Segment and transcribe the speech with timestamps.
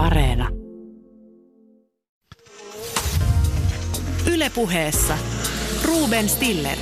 [0.00, 0.48] Areena.
[4.34, 5.18] Ylepuheessa
[5.84, 6.78] Ruben Stiller.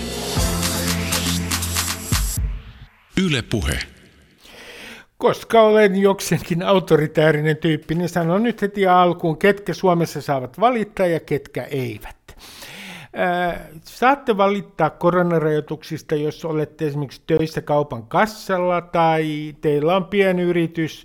[3.27, 3.79] Ylepuhe.
[5.17, 11.21] Koska olen jokseenkin autoritäärinen tyyppi, niin sanon nyt heti alkuun, ketkä Suomessa saavat valittaa ja
[11.21, 12.37] ketkä eivät.
[13.85, 21.05] Saatte valittaa koronarajoituksista, jos olette esimerkiksi töissä kaupan kassalla tai teillä on pienyritys,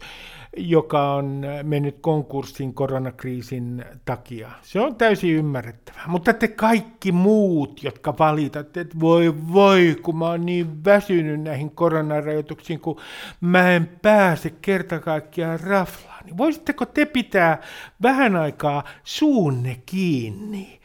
[0.58, 4.50] joka on mennyt konkurssin koronakriisin takia.
[4.62, 6.04] Se on täysin ymmärrettävää.
[6.08, 11.72] Mutta te kaikki muut, jotka valitatte, että voi voi, kun mä oon niin väsynyt näihin
[11.72, 13.00] koronarajoituksiin, kun
[13.42, 17.62] mä en pääse kerta kaikkiaan raflaan, niin voisitteko te pitää
[18.02, 20.80] vähän aikaa suunne kiinni?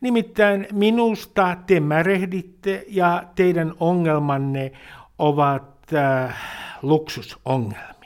[0.00, 4.72] Nimittäin minusta te märehditte ja teidän ongelmanne
[5.18, 6.36] ovat äh,
[6.82, 7.99] luksusongelmia.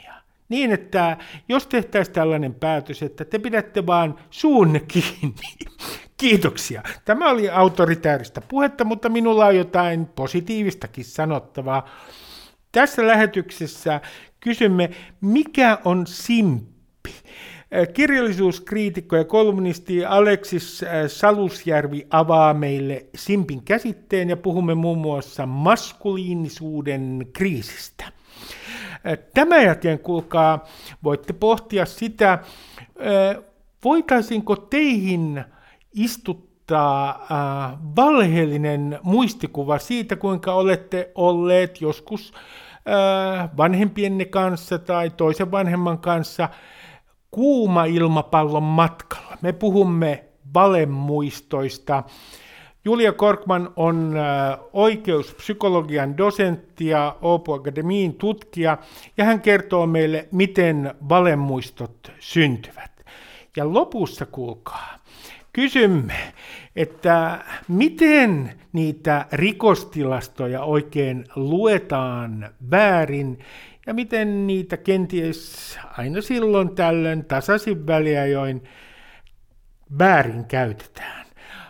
[0.49, 1.17] Niin, että
[1.49, 5.75] jos tehtäisiin tällainen päätös, että te pidätte vaan suunne kiinni.
[6.17, 6.83] Kiitoksia.
[7.05, 11.89] Tämä oli autoritääristä puhetta, mutta minulla on jotain positiivistakin sanottavaa.
[12.73, 14.01] Tässä lähetyksessä
[14.41, 17.11] kysymme, mikä on simppi?
[17.95, 28.05] Kirjallisuuskriitikko ja kolumnisti Aleksis Salusjärvi avaa meille simpin käsitteen ja puhumme muun muassa maskuliinisuuden kriisistä.
[29.35, 30.65] Tämän jälkeen, kuulkaa,
[31.05, 32.39] voitte pohtia sitä,
[33.85, 35.45] voitaisinko teihin
[35.95, 37.27] istuttaa
[37.97, 42.33] valheellinen muistikuva siitä, kuinka olette olleet joskus
[43.57, 46.49] vanhempienne kanssa tai toisen vanhemman kanssa
[47.31, 49.39] kuuma ilmapallon matkalla.
[49.43, 50.25] Me puhumme
[50.55, 52.05] valemuistoista.
[52.85, 58.79] Julia Korkman on äh, oikeuspsykologian dosentti ja Åbo Akademiin tutkija,
[59.17, 63.05] ja hän kertoo meille, miten valemuistot syntyvät.
[63.57, 64.99] Ja lopussa, kuulkaa,
[65.53, 66.15] kysymme,
[66.77, 73.39] että miten niitä rikostilastoja oikein luetaan väärin,
[73.87, 78.65] ja miten niitä kenties aina silloin tällöin tasaisin väliajoin
[79.99, 81.24] väärin käytetään.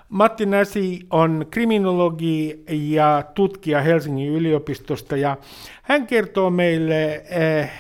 [0.09, 5.37] Matti Näsi on kriminologi ja tutkija Helsingin yliopistosta ja
[5.83, 7.71] hän kertoo meille eh,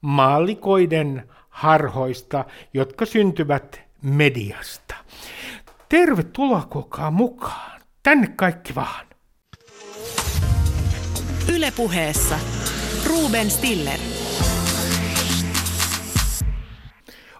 [0.00, 4.94] maallikoiden harhoista, jotka syntyvät mediasta.
[5.88, 7.80] Tervetuloa kokaa mukaan.
[8.02, 9.06] Tänne kaikki vaan.
[11.54, 12.38] Ylepuheessa
[13.06, 13.98] Ruben Stiller.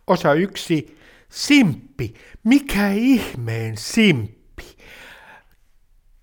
[0.07, 2.15] Osa yksi Simppi.
[2.45, 4.65] Mikä ihmeen simppi?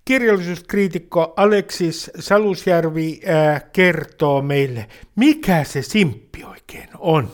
[0.04, 7.32] Kirjallisuuskriitikko Aleksis Salusjärvi äh, kertoo meille, mikä se simppi oikein on.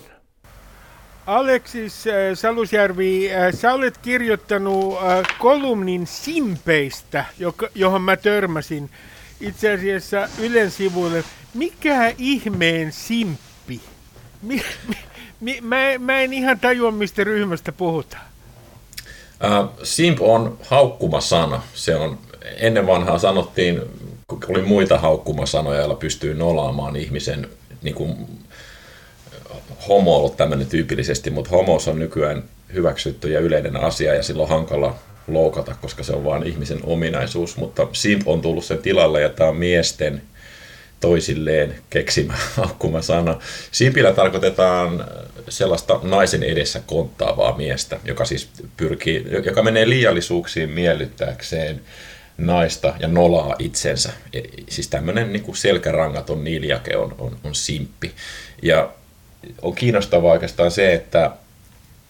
[1.27, 4.99] Aleksis äh, Salusjärvi, äh, sä olet kirjoittanut
[5.39, 8.91] kolumnin simpeistä, joka, johon mä törmäsin
[9.41, 11.25] itse asiassa Ylen sivuille.
[11.55, 13.81] Mikä ihmeen simppi?
[15.61, 18.32] Mä, mä en ihan tajua, mistä ryhmästä puhutaan.
[19.45, 21.63] Uh, simp on haukkumasana.
[21.75, 22.19] Se on,
[22.57, 23.81] ennen vanhaa sanottiin,
[24.49, 27.49] oli muita haukkumasanoja, joilla pystyy nolaamaan ihmisen,
[27.83, 28.17] niin kuin
[29.89, 34.95] homo ollut tämmöinen tyypillisesti, mutta homos on nykyään hyväksytty ja yleinen asia ja silloin hankala
[35.29, 39.51] loukata, koska se on vain ihmisen ominaisuus, mutta simp on tullut sen tilalle ja tämä
[39.51, 40.23] on miesten
[41.03, 42.35] toisilleen keksimä
[42.67, 43.39] akkuma sana.
[43.73, 45.05] Simpillä tarkoitetaan
[45.49, 51.81] sellaista naisen edessä konttaavaa miestä, joka siis pyrkii, joka menee liiallisuuksiin miellyttääkseen
[52.39, 54.13] naista ja nolaa itsensä.
[54.33, 58.13] E, siis tämmöinen niin selkärangaton niljake on, on, on simppi.
[58.63, 58.91] Ja
[59.63, 61.31] on kiinnostavaa oikeastaan se, että,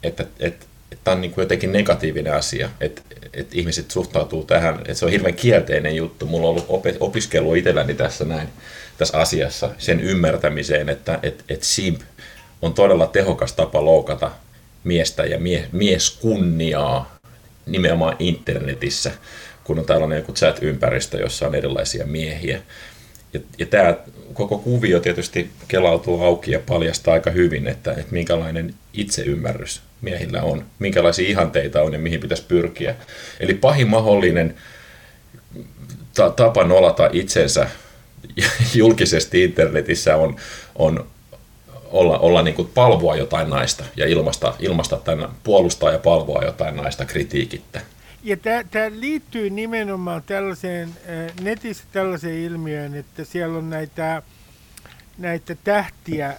[0.02, 0.66] että, että,
[1.04, 5.10] tämä on niin kuin jotenkin negatiivinen asia, että, että ihmiset suhtautuu tähän, että se on
[5.10, 6.26] hirveän kielteinen juttu.
[6.26, 8.48] Mulla on ollut opiskelu itselläni tässä näin
[8.98, 12.00] tässä asiassa, sen ymmärtämiseen, että et, et simp
[12.62, 14.30] on todella tehokas tapa loukata
[14.84, 17.18] miestä ja mie, mieskunniaa
[17.66, 19.10] nimenomaan internetissä,
[19.64, 22.62] kun on tällainen joku chat-ympäristö, jossa on erilaisia miehiä.
[23.32, 23.96] Ja, ja tämä
[24.34, 30.64] koko kuvio tietysti kelautuu auki ja paljastaa aika hyvin, että, että minkälainen itseymmärrys miehillä on,
[30.78, 32.94] minkälaisia ihanteita on ja mihin pitäisi pyrkiä.
[33.40, 34.54] Eli pahin mahdollinen
[36.14, 37.66] ta- tapa nolata itsensä
[38.74, 40.36] julkisesti internetissä on,
[40.74, 41.06] on
[41.92, 46.76] olla, olla niin kuin palvoa jotain naista ja ilmasta, ilmasta tämän, puolustaa ja palvoa jotain
[46.76, 47.80] naista kritiikittä.
[48.24, 48.36] Ja
[48.70, 54.22] tämä liittyy nimenomaan tällaiseen, äh, netissä tällaiseen ilmiöön, että siellä on näitä,
[55.18, 56.28] näitä tähtiä.
[56.28, 56.36] Äh,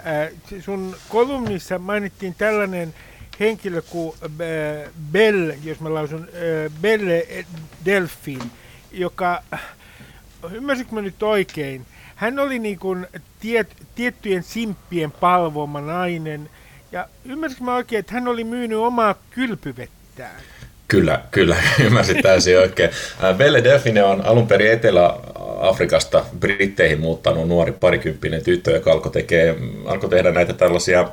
[0.62, 2.94] sun kolumnissa mainittiin tällainen
[3.40, 6.28] henkilö kuin äh, Bell, jos mä lausun,
[6.82, 7.28] Belle
[7.86, 8.52] Delfin,
[8.92, 9.44] joka,
[10.52, 11.86] ymmärsinkö mä nyt oikein,
[12.16, 13.08] hän oli niin kuin
[13.40, 16.50] tiet, tiettyjen simppien palvoma nainen,
[16.92, 20.42] ja ymmärsinkö mä oikein, että hän oli myynyt omaa kylpyvettään?
[20.88, 21.56] Kyllä, kyllä,
[21.86, 22.90] ymmärsit täysin oikein.
[23.38, 29.56] Belle Delfine on alun perin Etelä-Afrikasta Britteihin muuttanut nuori parikymppinen tyttö, joka alkoi, tekee,
[29.86, 31.10] alkoi tehdä näitä tällaisia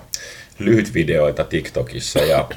[0.59, 2.19] lyhytvideoita TikTokissa.
[2.19, 2.49] Ja,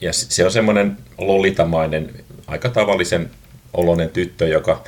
[0.00, 2.10] ja se on semmoinen lolitamainen,
[2.46, 3.30] aika tavallisen
[3.72, 4.84] oloinen tyttö, joka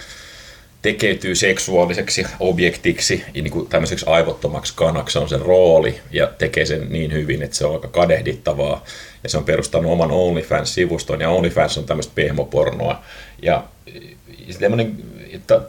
[0.82, 7.12] tekeytyy seksuaaliseksi objektiksi, niin kuin tämmöiseksi aivottomaksi kanaksi, on se rooli, ja tekee sen niin
[7.12, 8.84] hyvin, että se on aika kadehdittavaa.
[9.22, 13.02] Ja se on perustanut oman OnlyFans-sivuston, ja OnlyFans on tämmöistä pehmopornoa.
[13.42, 13.64] Ja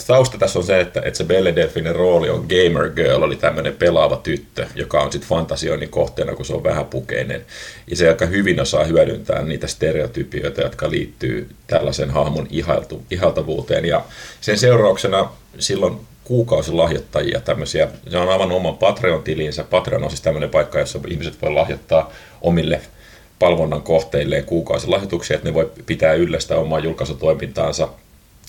[0.08, 3.76] tausta tässä on se, että, että se Belle Delfinen rooli on gamer girl, oli tämmöinen
[3.76, 7.46] pelaava tyttö, joka on sitten fantasioinnin kohteena, kun se on vähäpukeinen.
[7.88, 13.86] Ja se aika hyvin osaa hyödyntää niitä stereotypioita, jotka liittyy tällaisen hahmon ihailtu, ihaltavuuteen.
[13.86, 14.04] Ja
[14.42, 15.30] sen seurauksena
[15.60, 19.64] silloin kuukausilahjoittajia tämmöisiä, se on aivan oman Patreon-tilinsä.
[19.64, 22.12] Patreon on siis tämmöinen paikka, jossa ihmiset voi lahjoittaa
[22.42, 22.82] omille
[23.40, 27.90] palvonnan kohteilleen kuukausilahjoituksia, että ne voi pitää yllä sitä omaa julkaisutoimintaansa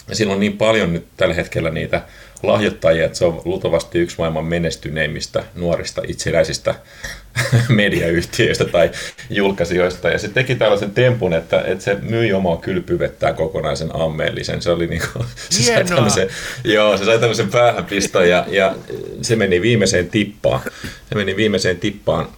[0.08, 2.02] ja siinä on niin paljon nyt tällä hetkellä niitä
[2.42, 6.74] lahjoittajia, että se on luultavasti yksi maailman menestyneimmistä nuorista itsenäisistä
[7.68, 8.90] mediayhtiöistä tai
[9.30, 10.08] julkaisijoista.
[10.08, 14.62] Ja se teki tällaisen tempun, että, että se myi omaa kylpyvettään kokonaisen ammeellisen.
[14.62, 16.28] Se oli niin kuin, se sai tämmöisen,
[16.64, 18.74] joo, se sai tämmöisen päähänpiston ja, ja
[19.22, 20.60] se meni viimeiseen tippaan.
[21.08, 22.28] Se meni viimeiseen tippaan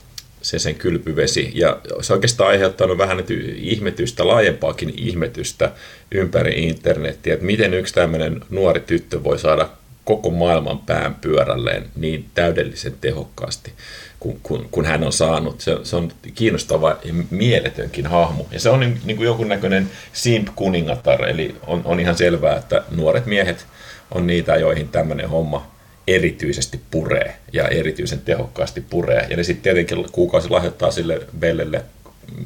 [0.44, 1.52] se sen kylpyvesi.
[1.54, 3.24] Ja se on oikeastaan aiheuttanut vähän
[3.56, 5.72] ihmetystä, laajempaakin ihmetystä
[6.10, 9.68] ympäri internettiä, että miten yksi tämmöinen nuori tyttö voi saada
[10.04, 13.72] koko maailman pään pyörälleen niin täydellisen tehokkaasti,
[14.20, 15.60] kun, kun, kun hän on saanut.
[15.60, 18.46] Se, se on kiinnostava ja mieletönkin hahmo.
[18.50, 23.26] Ja se on niin, niin kuin jonkunnäköinen simp-kuningatar, eli on, on ihan selvää, että nuoret
[23.26, 23.66] miehet
[24.10, 25.73] on niitä, joihin tämmöinen homma
[26.06, 29.26] erityisesti puree ja erityisen tehokkaasti puree.
[29.30, 31.84] Ja ne sitten tietenkin kuukausi lahjoittaa sille Bellelle,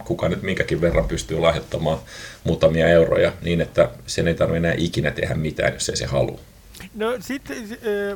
[0.04, 1.98] kuka nyt minkäkin verran pystyy lahjoittamaan
[2.44, 6.40] muutamia euroja, niin että sen ei tarvitse enää ikinä tehdä mitään, jos ei se halua.
[6.94, 7.56] No sitten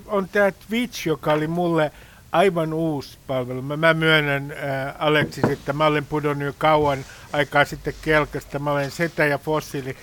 [0.06, 1.90] on tämä Twitch, joka oli mulle
[2.32, 3.62] aivan uusi palvelu.
[3.62, 8.58] Mä, myönnän äh, Aleksis, että mä olen pudonnut jo kauan aikaa sitten kelkasta.
[8.58, 9.96] Mä olen setä ja fossiili.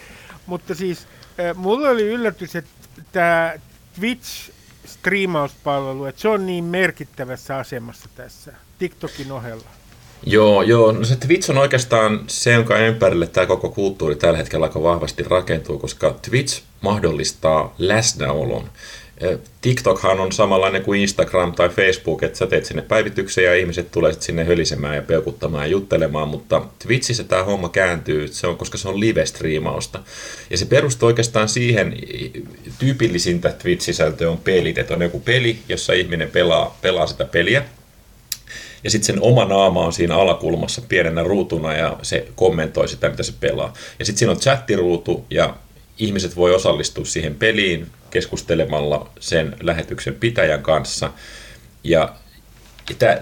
[0.45, 1.07] Mutta siis
[1.39, 2.71] äh, mulle oli yllätys, että
[3.12, 3.53] tämä
[4.00, 4.51] Twitch
[4.89, 9.69] striimauspalvelu, että se on niin merkittävässä asemassa tässä TikTokin ohella.
[10.25, 10.91] Joo, joo.
[10.91, 15.24] No se Twitch on oikeastaan se, jonka ympärille tämä koko kulttuuri tällä hetkellä aika vahvasti
[15.24, 18.69] rakentuu, koska Twitch mahdollistaa läsnäolon.
[19.62, 24.13] TikTokhan on samanlainen kuin Instagram tai Facebook, että sä teet sinne päivityksiä ja ihmiset tulee
[24.19, 28.88] sinne hölisemään ja peukuttamaan ja juttelemaan, mutta Twitchissä tämä homma kääntyy, se on, koska se
[28.88, 30.00] on live-striimausta.
[30.50, 31.98] Ja se perustuu oikeastaan siihen,
[32.80, 37.65] tyypillisintä Twitch-sisältöä on pelit, että on joku peli, jossa ihminen pelaa, pelaa sitä peliä,
[38.83, 43.24] ja sitten sen oma naama on siinä alakulmassa pienenä ruutuna ja se kommentoi sitä, mitä
[43.24, 43.74] se pelaa.
[44.00, 45.56] Ja sitten siinä on chattiruutu ja
[45.98, 51.12] ihmiset voi osallistua siihen peliin keskustelemalla sen lähetyksen pitäjän kanssa.
[51.84, 52.16] Ja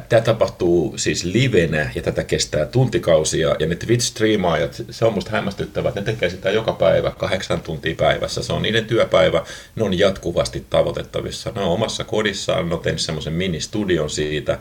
[0.09, 5.89] Tämä tapahtuu siis livenä ja tätä kestää tuntikausia ja ne Twitch-striimaajat, se on musta hämmästyttävää,
[5.89, 8.43] että ne tekee sitä joka päivä, kahdeksan tuntia päivässä.
[8.43, 9.43] Se on niiden työpäivä,
[9.75, 11.51] ne on jatkuvasti tavoitettavissa.
[11.55, 14.59] Ne on omassa kodissaan, ne on tehnyt semmoisen mini-studion siitä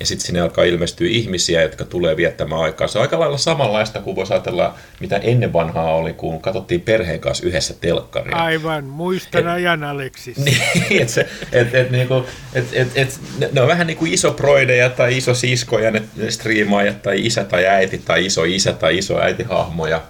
[0.00, 2.88] ja sitten sinne alkaa ilmestyä ihmisiä, jotka tulee viettämään aikaa.
[2.88, 7.20] Se on aika lailla samanlaista kuin voisi ajatella, mitä ennen vanhaa oli, kun katsottiin perheen
[7.20, 8.36] kanssa yhdessä telkkaria.
[8.36, 10.36] Aivan, muistan et, ajan Aleksis.
[10.88, 13.20] Niin, se, et, et, niinku, et, et, et,
[13.52, 17.66] ne on vähän niin kuin proideja tai iso siskoja, ne, ne striimaajat, tai isä tai
[17.66, 20.02] äiti, tai iso isä tai iso äiti hahmoja.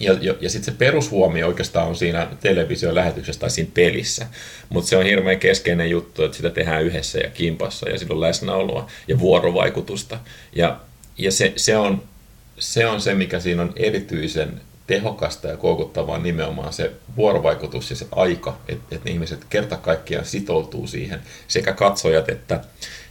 [0.00, 4.26] Ja, ja, ja sitten se perushuomio oikeastaan on siinä television lähetyksessä tai siinä pelissä.
[4.68, 8.20] Mutta se on hirveän keskeinen juttu, että sitä tehdään yhdessä ja kimpassa ja sillä on
[8.20, 10.18] läsnäoloa ja vuorovaikutusta.
[10.56, 10.80] Ja,
[11.18, 12.02] ja se, se, on,
[12.58, 18.06] se on se, mikä siinä on erityisen tehokasta ja koukuttavaa nimenomaan se vuorovaikutus ja se
[18.12, 22.64] aika, että, että ne ihmiset kerta kaikkiaan sitoutuu siihen, sekä katsojat että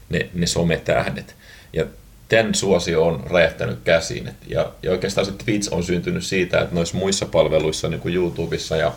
[0.10, 1.36] ne, ne sometähdet.
[1.74, 1.86] Ja
[2.32, 4.30] tämän suosio on räjähtänyt käsiin.
[4.48, 8.78] Ja, ja oikeastaan se Twitch on syntynyt siitä, että noissa muissa palveluissa, niin kuin YouTubessa
[8.78, 8.94] ja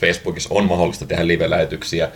[0.00, 2.08] Facebookissa on mahdollista tehdä live-lähetyksiä,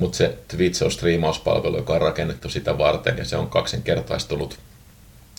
[0.00, 4.58] mutta se Twitch on striimauspalvelu, joka on rakennettu sitä varten, ja se on kaksinkertaistunut,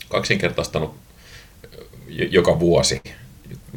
[0.10, 0.96] kaksinkertaistanut
[2.10, 3.01] joka vuosi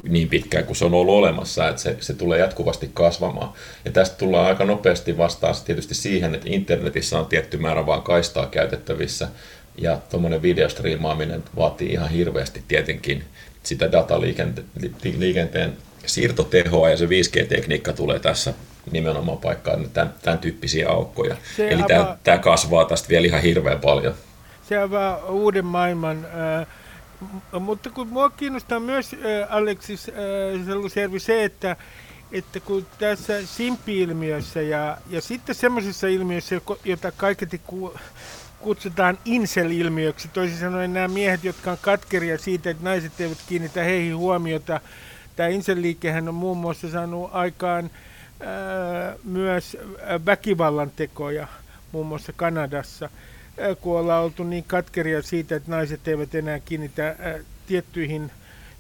[0.03, 3.53] niin pitkään kuin se on ollut olemassa, että se, se tulee jatkuvasti kasvamaan.
[3.85, 8.47] Ja tästä tullaan aika nopeasti vastaan tietysti siihen, että internetissä on tietty määrä vaan kaistaa
[8.47, 9.29] käytettävissä,
[9.79, 13.25] Ja tuommoinen videostriimaaminen vaatii ihan hirveästi tietenkin
[13.63, 18.55] sitä dataliikenteen siirtotehoa ja se 5G-tekniikka tulee tässä
[18.91, 21.37] nimenomaan paikkaan tämän, tämän tyyppisiä aukkoja.
[21.57, 24.15] Se Eli avaa, tämä, tämä kasvaa tästä vielä ihan hirveän paljon.
[24.69, 26.27] Se avaa uuden maailman,
[26.61, 26.67] äh,
[27.61, 31.77] mutta kun mua kiinnostaa myös äh, Aleksis äh, se, että
[32.33, 37.95] että kun tässä simpi-ilmiössä ja, ja sitten semmoisessa ilmiössä, jota kaiketi ku,
[38.61, 44.17] kutsutaan incel-ilmiöksi, toisin sanoen nämä miehet, jotka on katkeria siitä, että naiset eivät kiinnitä heihin
[44.17, 44.81] huomiota.
[45.37, 47.91] Tämä incel-liikehän on muun muassa saanut aikaan
[48.41, 49.77] ää, myös
[50.27, 51.49] väkivallan tekoja,
[51.93, 53.11] muun muassa Kanadassa,
[53.61, 58.31] ää, kun ollaan oltu niin katkeria siitä, että naiset eivät enää kiinnitä ää, tiettyihin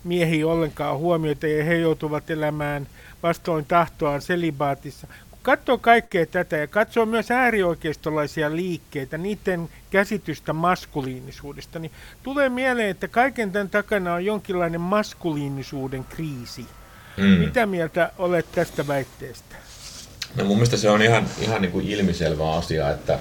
[0.04, 2.87] miehiin ollenkaan huomiota ja he joutuvat elämään
[3.22, 5.06] vastoin tahtoaan selibaatissa.
[5.40, 11.92] Kun katsoo kaikkea tätä ja katsoo myös äärioikeistolaisia liikkeitä, niiden käsitystä maskuliinisuudesta, niin
[12.23, 16.66] tulee mieleen, että kaiken tämän takana on jonkinlainen maskuliinisuuden kriisi.
[17.16, 17.25] Mm.
[17.25, 19.56] Mitä mieltä olet tästä väitteestä?
[20.37, 23.18] No mun mielestä se on ihan, ihan niin kuin ilmiselvä asia, että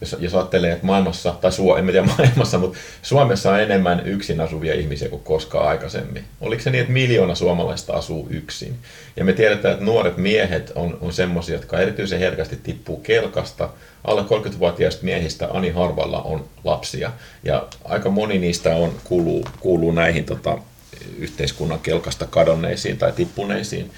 [0.00, 4.40] jos, jos ajattelee, että maailmassa, tai Suo, en tiedä maailmassa, mutta Suomessa on enemmän yksin
[4.40, 6.24] asuvia ihmisiä kuin koskaan aikaisemmin.
[6.40, 8.74] Oliko se niin, että miljoona suomalaista asuu yksin?
[9.16, 13.68] Ja me tiedetään, että nuoret miehet on, on semmoisia, jotka erityisen herkästi tippuu kelkasta.
[14.04, 17.12] Alle 30-vuotiaista miehistä ani harvalla on lapsia.
[17.42, 20.58] Ja aika moni niistä on, kuuluu, kuuluu näihin tota,
[21.18, 23.90] yhteiskunnan kelkasta kadonneisiin tai tippuneisiin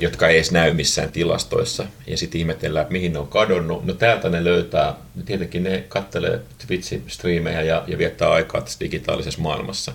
[0.00, 1.86] jotka ei edes näy missään tilastoissa.
[2.06, 3.84] Ja sitten ihmetellään, että mihin ne on kadonnut.
[3.84, 9.92] No täältä ne löytää, tietenkin ne kattelee Twitch-striimejä ja, ja viettää aikaa tässä digitaalisessa maailmassa.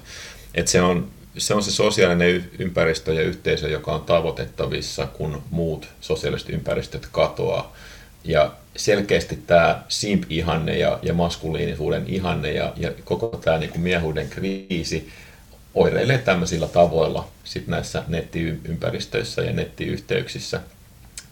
[0.55, 5.87] Et se, on, se on se sosiaalinen ympäristö ja yhteisö, joka on tavoitettavissa, kun muut
[6.01, 7.75] sosiaaliset ympäristöt katoaa.
[8.23, 15.09] Ja selkeästi tämä simp-ihanne ja, ja maskuliinisuuden ihanne ja, ja koko tämä niin miehuuden kriisi
[15.77, 20.61] oireilee tämmöisillä tavoilla sit näissä nettiympäristöissä ja nettiyhteyksissä.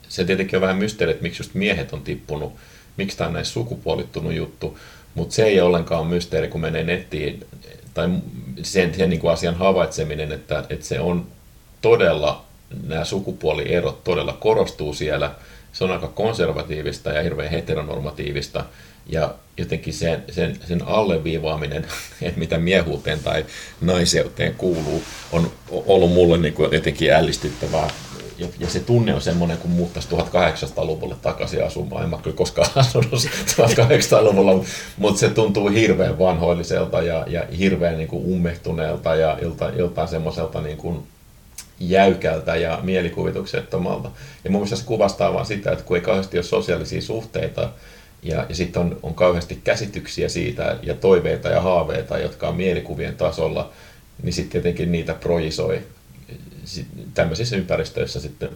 [0.09, 2.53] Se tietenkin on vähän mysteeri, että miksi just miehet on tippunut,
[2.97, 4.79] miksi tämä on näin sukupuolittunut juttu,
[5.15, 7.45] mutta se ei ollenkaan mysteeri, kun menee nettiin,
[7.93, 8.09] tai
[8.63, 11.25] sen, sen niin kuin asian havaitseminen, että, että se on
[11.81, 12.45] todella,
[12.87, 15.35] nämä sukupuolierot todella korostuu siellä,
[15.73, 18.65] se on aika konservatiivista ja hirveän heteronormatiivista,
[19.05, 21.85] ja jotenkin sen, sen, sen alleviivaaminen,
[22.21, 23.45] että mitä miehuuteen tai
[23.81, 27.89] naiseuteen kuuluu, on ollut mulle niin kuin jotenkin ällistyttävää.
[28.37, 32.03] Ja, ja se tunne on semmoinen, kun muuttaisi 1800-luvulle takaisin asumaan.
[32.03, 34.65] En mä kyllä koskaan asunut 1800-luvulla,
[34.97, 40.61] mutta se tuntuu hirveän vanhoilliselta ja, ja hirveän niin kuin ummehtuneelta ja ilta, iltaan semmoiselta
[40.61, 41.07] niin kuin
[41.79, 44.11] jäykältä ja mielikuvituksettomalta.
[44.43, 47.69] Ja mun mielestä se kuvastaa vaan sitä, että kun ei kauheasti ole sosiaalisia suhteita,
[48.25, 53.15] ja, ja sitten on, on kauheasti käsityksiä siitä ja toiveita ja haaveita, jotka on mielikuvien
[53.15, 53.71] tasolla,
[54.23, 55.81] niin sitten tietenkin niitä projisoi
[57.13, 58.49] tämmöisissä ympäristöissä sitten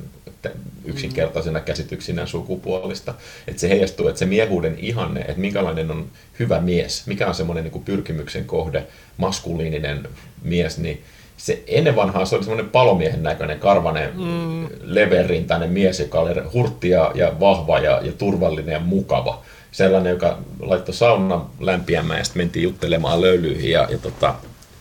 [0.86, 3.14] yksinkertaisena käsityksinä sukupuolista.
[3.48, 6.08] Että se heijastuu, että se miehuuden ihanne, että minkälainen on
[6.40, 10.08] hyvä mies, mikä on semmoinen niin pyrkimyksen kohde, maskuliininen
[10.42, 11.04] mies, niin
[11.38, 14.68] se ennen vanhaa se oli semmoinen palomiehen näköinen, karvanen, mm.
[14.82, 20.96] leverintäinen mies, joka oli hurttia ja vahva ja, ja turvallinen ja mukava sellainen, joka laittoi
[20.96, 24.36] saunan lämpiämään ja sitten mentiin juttelemaan löylyihin ja, ja, tota,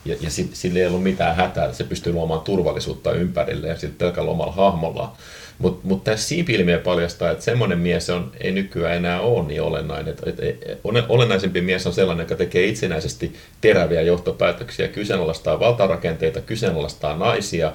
[0.05, 4.31] ja, ja sillä ei ollut mitään hätää, se pystyi luomaan turvallisuutta ympärille ja sitten pelkällä
[4.31, 5.17] omalla hahmolla.
[5.59, 10.15] Mutta mut tässä siipilmiö paljastaa, että semmoinen mies on, ei nykyään enää ole niin olennainen.
[10.27, 17.17] Et, et, et, olennaisempi mies on sellainen, joka tekee itsenäisesti teräviä johtopäätöksiä, kyseenalaistaa valtarakenteita, kyseenalaistaa
[17.17, 17.73] naisia,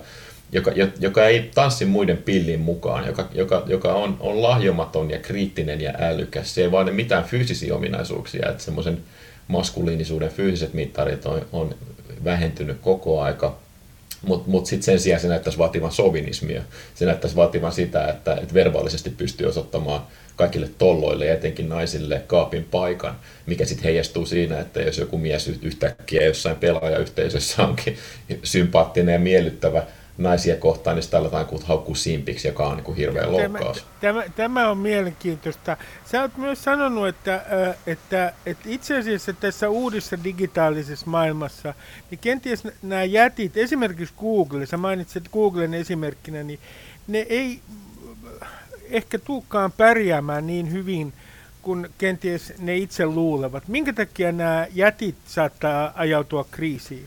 [0.54, 5.82] joka, joka ei tanssi muiden pillin mukaan, joka, joka, joka on, on lahjomaton ja kriittinen
[5.82, 6.56] ja älykäs.
[6.56, 8.98] Se ei vain mitään fyysisiä ominaisuuksia, että semmoisen
[9.48, 11.76] maskuliinisuuden fyysiset mittarit on, on
[12.24, 13.58] vähentynyt koko aika.
[14.22, 16.62] Mutta mut sitten sen sijaan se näyttäisi vaativan sovinismia.
[16.96, 20.02] Se näyttäisi vaativan sitä, että, että verbaalisesti pystyy osoittamaan
[20.36, 25.48] kaikille tolloille ja etenkin naisille kaapin paikan, mikä sitten heijastuu siinä, että jos joku mies
[25.62, 27.98] yhtäkkiä jossain pelaajayhteisössä onkin
[28.44, 29.84] sympaattinen ja miellyttävä,
[30.18, 33.86] naisia kohtaan, niin sitä aletaan haukkuu simpiksi, joka on niin kuin hirveä loukkaus.
[34.02, 35.78] Tämä, tämä, tämä on mielenkiintoista.
[36.12, 37.46] Sä oot myös sanonut, että,
[37.88, 41.74] että, että itse asiassa tässä uudessa digitaalisessa maailmassa,
[42.12, 46.60] niin kenties nämä jätit, esimerkiksi Google, sä mainitsit Googlen esimerkkinä, niin
[47.08, 47.60] ne ei
[48.90, 51.14] ehkä tuukkaan pärjäämään niin hyvin
[51.62, 53.68] kuin kenties ne itse luulevat.
[53.68, 57.06] Minkä takia nämä jätit saattaa ajautua kriisiin?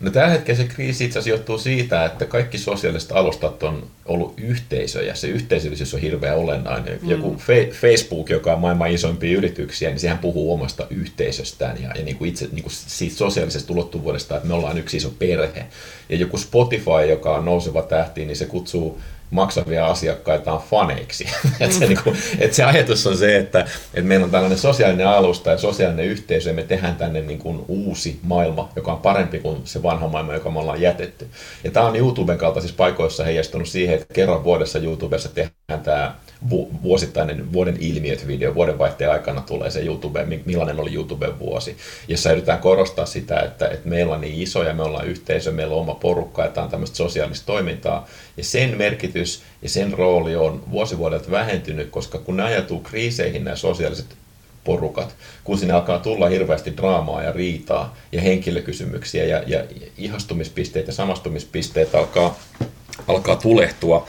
[0.00, 4.34] No tällä hetkellä se kriisi itse asiassa johtuu siitä, että kaikki sosiaaliset alustat on ollut
[4.36, 5.14] yhteisöjä.
[5.14, 6.98] Se yhteisöllisyys on hirveän olennainen.
[7.02, 7.10] Mm.
[7.10, 12.04] Joku fe- Facebook, joka on maailman isoimpia yrityksiä, niin sehän puhuu omasta yhteisöstään ja, ja
[12.04, 15.66] niin kuin itse niin kuin siitä sosiaalisesta ulottuvuudesta, että me ollaan yksi iso perhe.
[16.08, 21.26] Ja joku Spotify, joka on nouseva tähti, niin se kutsuu maksavia asiakkaitaan faneiksi.
[21.60, 25.08] että, se, niin kuin, että se ajatus on se, että, että meillä on tällainen sosiaalinen
[25.08, 29.38] alusta ja sosiaalinen yhteisö ja me tehdään tänne niin kuin uusi maailma, joka on parempi
[29.38, 31.28] kuin se vanha maailma, joka me ollaan jätetty.
[31.64, 36.14] Ja tämä on YouTuben kaltaisissa paikoissa heijastunut siihen, että kerran vuodessa YouTubessa tehdään tämä
[36.82, 41.76] vuosittainen vuoden ilmiöt video, vuodenvaihteen aikana tulee se YouTube, millainen oli YouTuben vuosi,
[42.08, 45.74] jossa yritetään korostaa sitä, että, että meillä on niin iso ja me ollaan yhteisö, meillä
[45.74, 50.62] on oma porukka, että on tämmöistä sosiaalista toimintaa, ja sen merkitys ja sen rooli on
[50.70, 54.06] vuosivuodelta vähentynyt, koska kun ne ajatuu kriiseihin nämä sosiaaliset
[54.64, 59.64] porukat, kun sinne alkaa tulla hirveästi draamaa ja riitaa ja henkilökysymyksiä ja, ja
[59.98, 62.38] ihastumispisteitä ja samastumispisteitä alkaa,
[63.08, 64.06] alkaa tulehtua,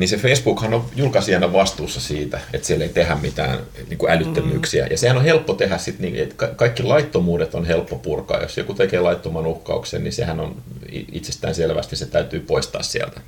[0.00, 4.84] niin se Facebookhan on julkaisijana vastuussa siitä, että siellä ei tehdä mitään niin kuin älyttömyyksiä.
[4.84, 4.90] Mm.
[4.90, 8.42] Ja sehän on helppo tehdä sitten, niin, että kaikki laittomuudet on helppo purkaa.
[8.42, 10.62] Jos joku tekee laittoman uhkauksen, niin sehän on
[11.12, 13.20] itsestään selvästi, se täytyy poistaa sieltä.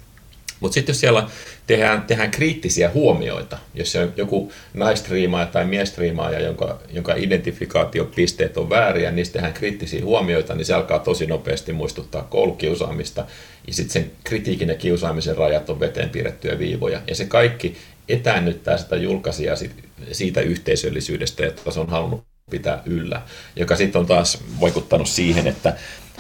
[0.61, 1.29] Mutta sitten jos siellä
[1.67, 8.71] tehdään, tehdään kriittisiä huomioita, jos se on joku naistriimaaja tai miestriimaaja, jonka, jonka identifikaatiopisteet on
[8.71, 13.27] vääriä, niin tehdään kriittisiä huomioita, niin se alkaa tosi nopeasti muistuttaa koulukiusaamista.
[13.67, 17.03] Ja sitten sen kritiikin ja kiusaamisen rajat on veteen piirrettyjä viivoja.
[17.07, 17.77] Ja se kaikki
[18.09, 19.57] etäännyttää sitä julkaisijaa
[20.13, 23.23] siitä yhteisöllisyydestä, että se on halunnut pitää yllä,
[23.57, 25.77] joka sitten on taas vaikuttanut siihen, että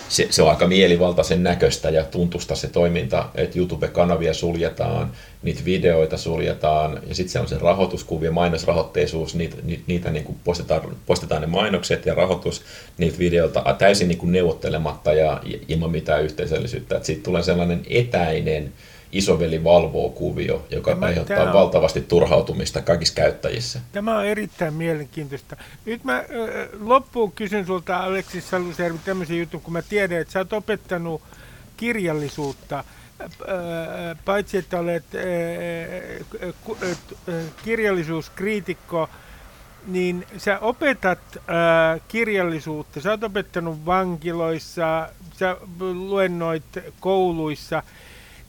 [0.09, 6.17] se, se on aika mielivaltaisen näköistä ja tuntusta se toiminta, että YouTube-kanavia suljetaan, niitä videoita
[6.17, 11.41] suljetaan ja sitten se on se rahoituskuvia, mainosrahoitteisuus, niitä, niitä, niitä niin kuin poistetaan, poistetaan
[11.41, 12.63] ne mainokset ja rahoitus
[12.99, 17.01] niitä videoita täysin niin kuin neuvottelematta ja ilman mitään yhteisöllisyyttä.
[17.03, 18.73] Siitä tulee sellainen etäinen,
[19.13, 23.81] isoveli valvoo kuvio, joka tämä, aiheuttaa tämä on, valtavasti turhautumista kaikissa käyttäjissä.
[23.93, 25.57] Tämä on erittäin mielenkiintoista.
[25.85, 26.25] Nyt mä
[26.81, 31.23] loppuun kysyn sulta Aleksis Salusjärvi tämmöisen jutun, kun mä tiedän, että sä oot opettanut
[31.77, 32.85] kirjallisuutta,
[34.25, 35.05] paitsi että olet
[37.65, 39.09] kirjallisuuskriitikko,
[39.87, 41.39] niin sä opetat
[42.09, 46.65] kirjallisuutta, sä oot opettanut vankiloissa, sä luennoit
[47.01, 47.83] kouluissa–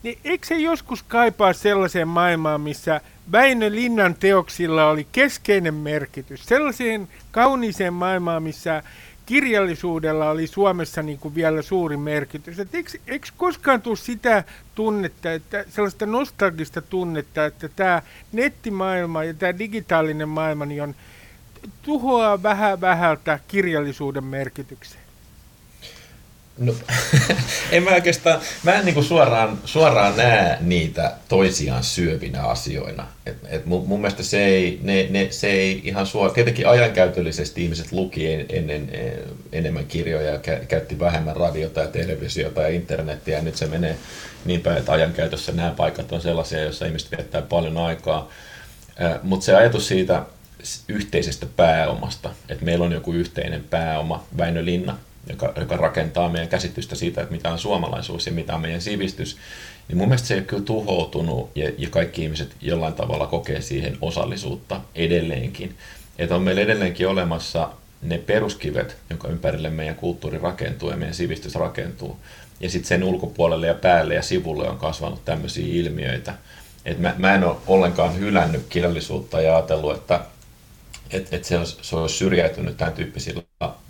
[0.04, 6.46] niin eikö se joskus kaipaa sellaiseen maailmaan, missä Väinö Linnan teoksilla oli keskeinen merkitys?
[6.46, 8.84] Sellaiseen kauniiseen maailmaan, missä
[9.26, 12.60] kirjallisuudella oli Suomessa niin kuin vielä suuri merkitys.
[12.60, 14.44] Et eikö, eikö koskaan tule sitä
[14.76, 20.96] tunnetta, että, sellaista nostalgista tunnetta, että tämä nettimaailma ja tämä digitaalinen maailma niin on,
[21.82, 25.03] tuhoaa vähän vähältä kirjallisuuden merkityksen?
[26.58, 26.74] No,
[27.72, 33.08] en mä oikeastaan, mä en niinku suoraan, suoraan näe niitä toisiaan syövinä asioina.
[33.26, 37.64] Et, et mun, mun mielestä se ei, ne, ne, se ei ihan suoraan, tietenkin ajankäytöllisesti
[37.64, 39.12] ihmiset luki ennen e,
[39.52, 43.98] enemmän kirjoja ja käytti vähemmän radiota ja televisiota ja internetiä ja nyt se menee
[44.46, 48.30] niin päin, että ajankäytössä nämä paikat on sellaisia, joissa ihmiset viettää paljon aikaa.
[49.24, 50.26] Mutta se ajatus siitä
[50.88, 54.98] yhteisestä pääomasta, että meillä on joku yhteinen pääoma, Väinö Linna,
[55.30, 59.38] joka, joka rakentaa meidän käsitystä siitä, että mitä on suomalaisuus ja mitä on meidän sivistys,
[59.88, 63.62] niin mun mielestä se ei ole kyllä tuhoutunut ja, ja kaikki ihmiset jollain tavalla kokee
[63.62, 65.76] siihen osallisuutta edelleenkin.
[66.20, 67.70] Että on meillä edelleenkin olemassa
[68.02, 72.20] ne peruskivet, jonka ympärille meidän kulttuuri rakentuu ja meidän sivistys rakentuu.
[72.60, 76.34] Ja sitten sen ulkopuolelle ja päälle ja sivulle on kasvanut tämmöisiä ilmiöitä.
[76.86, 80.20] Et mä, mä en ole ollenkaan hylännyt kirjallisuutta ja ajatellut, että
[81.14, 83.44] et, et se, se olisi syrjäytynyt tämän tyyppisillä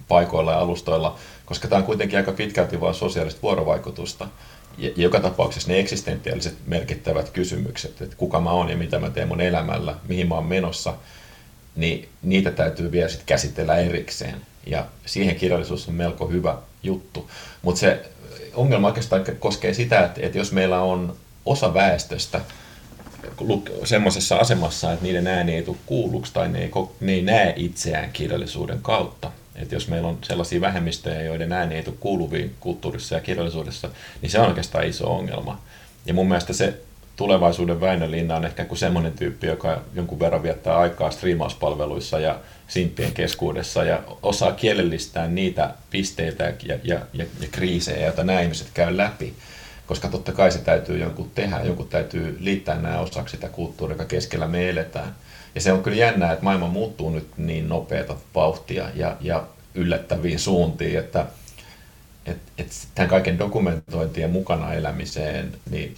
[0.07, 4.27] paikoilla ja alustoilla, koska tämä on kuitenkin aika pitkälti vain sosiaalista vuorovaikutusta.
[4.77, 9.27] Ja joka tapauksessa ne eksistentiaaliset merkittävät kysymykset, että kuka mä oon ja mitä mä teen
[9.27, 10.93] mun elämällä, mihin mä oon menossa,
[11.75, 14.41] niin niitä täytyy vielä sitten käsitellä erikseen.
[14.65, 17.29] Ja siihen kirjallisuus on melko hyvä juttu.
[17.61, 18.05] Mutta se
[18.53, 22.41] ongelma oikeastaan koskee sitä, että, että jos meillä on osa väestöstä
[23.83, 28.11] semmoisessa asemassa, että niiden ääni ei tule kuulluksi tai ne ei, ne ei näe itseään
[28.11, 33.21] kirjallisuuden kautta, että jos meillä on sellaisia vähemmistöjä, joiden ääni ei tule kuuluviin kulttuurissa ja
[33.21, 33.89] kirjallisuudessa,
[34.21, 35.61] niin se on oikeastaan iso ongelma.
[36.05, 36.79] Ja mun mielestä se
[37.15, 42.39] tulevaisuuden Väinö Linna on ehkä kuin semmoinen tyyppi, joka jonkun verran viettää aikaa striimauspalveluissa ja
[42.67, 48.67] simppien keskuudessa ja osaa kielellistää niitä pisteitä ja, ja, ja, ja kriisejä, joita nämä ihmiset
[48.73, 49.33] käy läpi.
[49.93, 54.05] Koska totta kai se täytyy jonkun tehdä, jonkun täytyy liittää nämä osaksi sitä kulttuuria, joka
[54.05, 55.15] keskellä me eletään.
[55.55, 59.43] Ja se on kyllä jännää, että maailma muuttuu nyt niin nopeata vauhtia ja, ja
[59.75, 61.25] yllättäviin suuntiin, että
[62.25, 65.95] että et tämän kaiken dokumentointien mukana elämiseen, niin,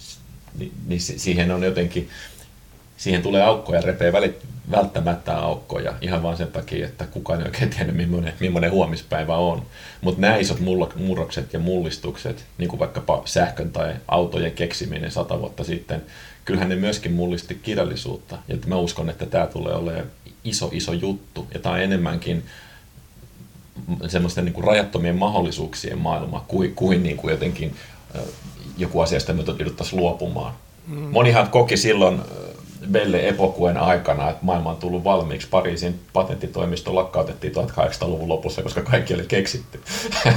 [0.58, 2.08] niin, niin siihen on jotenkin,
[2.96, 4.38] siihen tulee aukkoja, repee välit,
[4.70, 9.62] välttämättä aukkoja ihan vain sen takia, että kukaan ei oikein tiedä, millainen, millainen huomispäivä on.
[10.00, 10.60] Mutta nämä isot
[10.96, 16.02] murrokset ja mullistukset, niin kuin vaikkapa sähkön tai autojen keksiminen sata vuotta sitten,
[16.44, 18.38] kyllähän ne myöskin mullisti kirjallisuutta.
[18.48, 20.06] Ja mä uskon, että tämä tulee olemaan
[20.44, 21.46] iso, iso juttu.
[21.54, 22.44] Ja tämä on enemmänkin
[24.08, 27.74] semmoisten niin kuin rajattomien mahdollisuuksien maailma kuin, kuin, niin kuin jotenkin
[28.78, 30.54] joku asiasta me jouduttaisiin luopumaan.
[30.86, 30.96] Mm.
[30.96, 32.20] Monihan koki silloin
[32.92, 35.48] Belle Epokuen aikana, että maailma on tullut valmiiksi.
[35.48, 39.80] Pariisin patenttitoimisto lakkautettiin 1800-luvun lopussa, koska kaikki oli keksitty.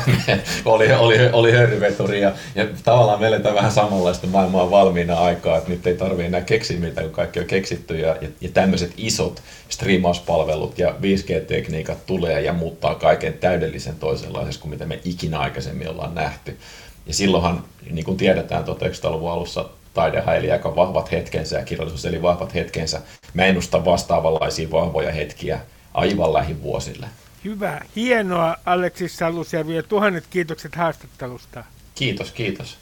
[0.65, 5.69] oli, oli, oli hörryveturi ja, ja tavallaan meillä on vähän samanlaista maailmaa valmiina aikaa, että
[5.69, 9.41] nyt ei tarvitse enää keksiä mitä, kun kaikki on keksitty ja, ja, ja tämmöiset isot
[9.69, 16.15] striimauspalvelut ja 5G-tekniikat tulee ja muuttaa kaiken täydellisen toisenlaisessa kuin mitä me ikinä aikaisemmin ollaan
[16.15, 16.58] nähty.
[17.06, 22.21] Ja silloinhan, niin kuin tiedetään 1900-luvun alussa, taidehan eli aika vahvat hetkensä ja kirjallisuus eli
[22.21, 23.02] vahvat hetkensä.
[23.34, 25.60] Mä ennustan vastaavanlaisia vahvoja hetkiä
[25.93, 27.08] aivan lähivuosille.
[27.45, 31.63] Hyvä, hienoa Aleksis Salusjärvi ja tuhannet kiitokset haastattelusta.
[31.95, 32.78] Kiitos, kiitos.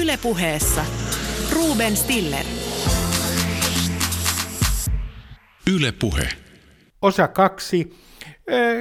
[0.00, 0.84] Ylepuheessa
[1.52, 2.44] Ruben Stiller.
[5.74, 6.28] Ylepuhe.
[7.02, 7.96] Osa kaksi.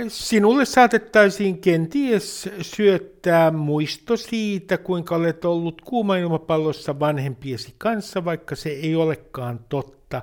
[0.08, 8.70] Sinulle saatettaisiin kenties syöttää muisto siitä, kuinka olet ollut kuuma ilmapallossa vanhempiesi kanssa, vaikka se
[8.70, 10.22] ei olekaan totta.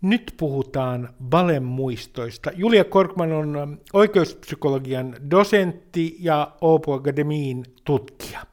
[0.00, 2.50] Nyt puhutaan valemuistoista.
[2.54, 8.51] Julia Korkman on oikeuspsykologian dosentti ja Åbo Akademiin tutkija.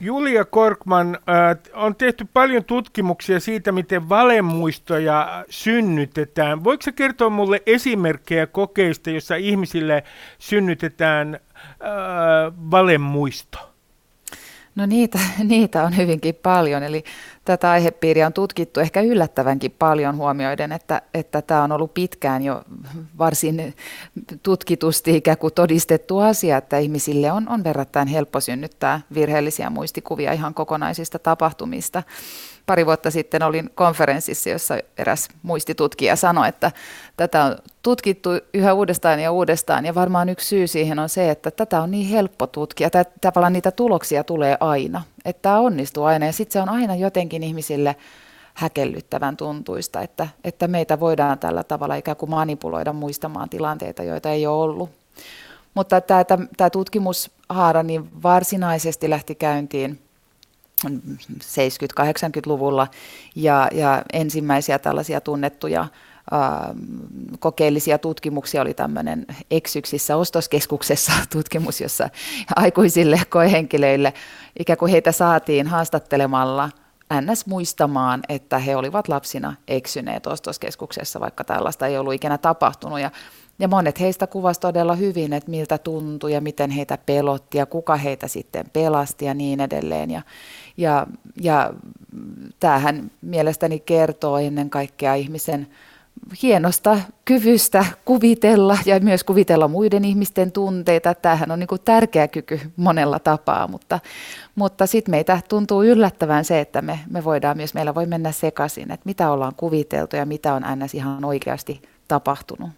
[0.00, 6.64] Julia Korkman, äh, on tehty paljon tutkimuksia siitä, miten valemuistoja synnytetään.
[6.64, 10.04] Voiko kertoa mulle esimerkkejä kokeista, jossa ihmisille
[10.38, 11.40] synnytetään äh,
[12.70, 13.75] valemuisto?
[14.76, 17.04] No niitä, niitä on hyvinkin paljon, eli
[17.44, 22.64] tätä aihepiiriä on tutkittu ehkä yllättävänkin paljon huomioiden, että, että tämä on ollut pitkään jo
[23.18, 23.74] varsin
[24.42, 30.54] tutkitusti ikään kuin todistettu asia, että ihmisille on, on verrattain helppo synnyttää virheellisiä muistikuvia ihan
[30.54, 32.02] kokonaisista tapahtumista
[32.66, 36.72] pari vuotta sitten olin konferenssissa, jossa eräs muistitutkija sanoi, että
[37.16, 41.50] tätä on tutkittu yhä uudestaan ja uudestaan, ja varmaan yksi syy siihen on se, että
[41.50, 46.26] tätä on niin helppo tutkia, että tavallaan niitä tuloksia tulee aina, että tämä onnistuu aina,
[46.26, 47.96] ja sitten se on aina jotenkin ihmisille
[48.54, 54.46] häkellyttävän tuntuista, että, että meitä voidaan tällä tavalla ikään kuin manipuloida muistamaan tilanteita, joita ei
[54.46, 54.90] ole ollut.
[55.74, 56.24] Mutta tämä,
[56.56, 60.05] tämä tutkimushaara niin varsinaisesti lähti käyntiin
[60.84, 62.88] 70-80-luvulla
[63.34, 65.86] ja, ja ensimmäisiä tällaisia tunnettuja
[67.38, 72.10] kokeellisia tutkimuksia oli tämmöinen Eksyksissä ostoskeskuksessa tutkimus, jossa
[72.56, 74.14] aikuisille koehenkilöille
[74.58, 76.70] ikään kuin heitä saatiin haastattelemalla
[77.20, 83.00] NS muistamaan, että he olivat lapsina eksyneet ostoskeskuksessa, vaikka tällaista ei ollut ikinä tapahtunut.
[83.00, 83.10] Ja
[83.58, 87.96] ja monet heistä kuvasi todella hyvin, että miltä tuntui ja miten heitä pelotti ja kuka
[87.96, 90.10] heitä sitten pelasti ja niin edelleen.
[90.10, 90.22] Ja,
[90.76, 91.06] ja,
[91.40, 91.74] ja
[92.60, 95.66] tämähän mielestäni kertoo ennen kaikkea ihmisen
[96.42, 101.14] hienosta kyvystä kuvitella ja myös kuvitella muiden ihmisten tunteita.
[101.14, 104.00] Tämähän on niin kuin tärkeä kyky monella tapaa, mutta,
[104.54, 108.90] mutta sitten meitä tuntuu yllättävän se, että me, me voidaan myös, meillä voi mennä sekaisin,
[108.90, 110.94] että mitä ollaan kuviteltu ja mitä on ns.
[110.94, 112.70] ihan oikeasti tapahtunut.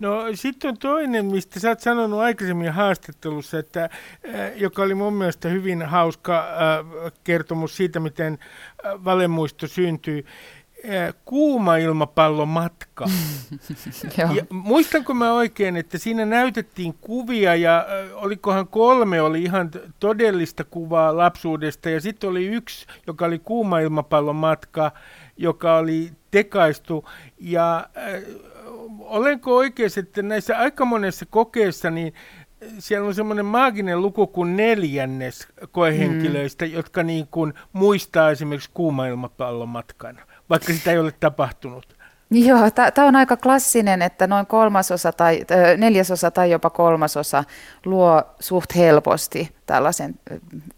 [0.00, 3.90] No sitten on toinen, mistä sä oot sanonut aikaisemmin haastattelussa, että, äh,
[4.56, 8.38] joka oli mun mielestä hyvin hauska äh, kertomus siitä, miten
[8.86, 10.24] äh, valemuisto syntyy.
[11.24, 13.06] Kuuma ilmapallon matka.
[14.36, 19.70] ja muistanko mä oikein, että siinä näytettiin kuvia ja äh, olikohan kolme oli ihan
[20.00, 24.92] todellista kuvaa lapsuudesta ja sitten oli yksi, joka oli kuuma ilmapallon matka,
[25.36, 28.22] joka oli tekaistu ja äh,
[29.00, 32.14] olenko oikeassa, että näissä aika monessa kokeessa niin
[32.78, 36.72] siellä on semmoinen maaginen luku kuin neljännes koehenkilöistä, mm.
[36.72, 39.06] jotka niin kuin muistaa esimerkiksi kuuma
[39.66, 40.20] matkan,
[40.50, 42.03] vaikka sitä ei ole tapahtunut.
[42.34, 45.44] Joo, tämä on aika klassinen, että noin kolmasosa tai
[45.76, 47.44] neljäsosa tai jopa kolmasosa
[47.84, 50.14] luo suht helposti tällaisen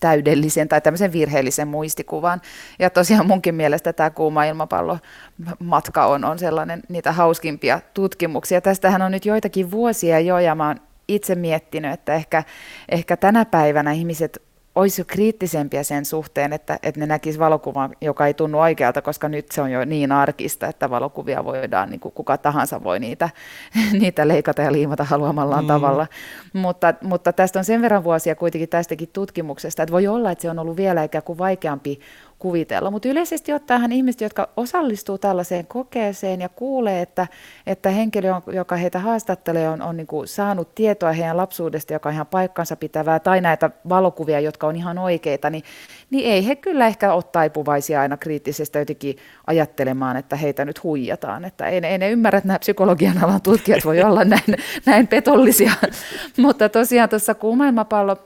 [0.00, 2.40] täydellisen tai tämmöisen virheellisen muistikuvan.
[2.78, 8.60] Ja tosiaan munkin mielestä tämä kuuma ilmapallomatka on, on sellainen niitä hauskimpia tutkimuksia.
[8.60, 12.44] Tästähän on nyt joitakin vuosia jo ja mä oon itse miettinyt, että ehkä,
[12.88, 14.45] ehkä tänä päivänä ihmiset
[14.76, 19.28] olisi jo kriittisempiä sen suhteen, että, että ne näkisivät valokuvan, joka ei tunnu oikealta, koska
[19.28, 23.30] nyt se on jo niin arkista, että valokuvia voidaan, niin kuin kuka tahansa voi niitä,
[24.00, 25.68] niitä leikata ja liimata haluamallaan mm.
[25.68, 26.06] tavalla.
[26.52, 30.50] Mutta, mutta tästä on sen verran vuosia kuitenkin tästäkin tutkimuksesta, että voi olla, että se
[30.50, 32.00] on ollut vielä ikään kuin vaikeampi
[32.38, 32.90] kuvitella.
[32.90, 37.27] Mutta yleisesti ottaen ihmiset, jotka osallistuu tällaiseen kokeeseen ja kuulee, että,
[37.66, 42.14] että henkilö, joka heitä haastattelee, on, on niin kuin saanut tietoa heidän lapsuudesta, joka on
[42.14, 45.62] ihan paikkansa pitävää, tai näitä valokuvia, jotka on ihan oikeita, niin,
[46.11, 51.44] niin ei he kyllä ehkä ole taipuvaisia aina kriittisestä jotenkin ajattelemaan, että heitä nyt huijataan.
[51.44, 55.72] Että ei, ei ne ymmärrä, että nämä psykologian alan tutkijat voi olla näin, näin petollisia.
[56.38, 58.16] Mutta tosiaan tuossa kuumailmapallo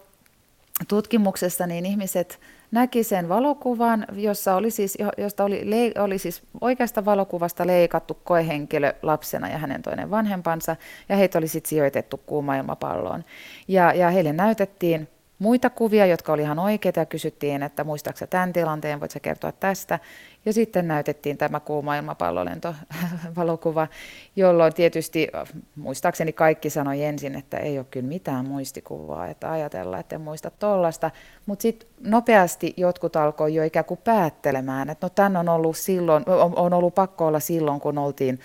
[0.89, 5.65] tutkimuksessa niin ihmiset näki sen valokuvan, jossa oli siis, josta oli,
[5.99, 10.77] oli siis oikeasta valokuvasta leikattu koehenkilö lapsena ja hänen toinen vanhempansa,
[11.09, 13.25] ja heitä oli sitten sijoitettu kuuma ilmapalloon.
[13.69, 15.09] Ja, ja heille näytettiin
[15.41, 19.99] muita kuvia, jotka oli ihan oikeita, ja kysyttiin, että muistaaksä tämän tilanteen, voit kertoa tästä.
[20.45, 23.89] Ja sitten näytettiin tämä kuuma ilmapallolento-valokuva,
[24.37, 25.29] jolloin tietysti
[25.77, 30.51] muistaakseni kaikki sanoi ensin, että ei ole kyllä mitään muistikuvaa, että ajatellaan, että en muista
[30.51, 31.11] tollasta.
[31.47, 36.25] Mutta sitten nopeasti jotkut alkoi jo ikään kuin päättelemään, että no tämän on ollut silloin,
[36.57, 38.41] on ollut pakko olla silloin, kun oltiin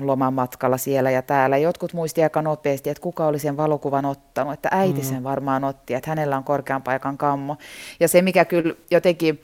[0.00, 1.56] loman matkalla siellä ja täällä.
[1.56, 5.24] Jotkut muisti aika nopeasti, että kuka oli sen valokuvan ottanut, että äiti sen mm.
[5.24, 7.56] varmaan otti, että hänellä on korkean paikan kammo.
[8.00, 9.42] Ja se, mikä kyllä jotenkin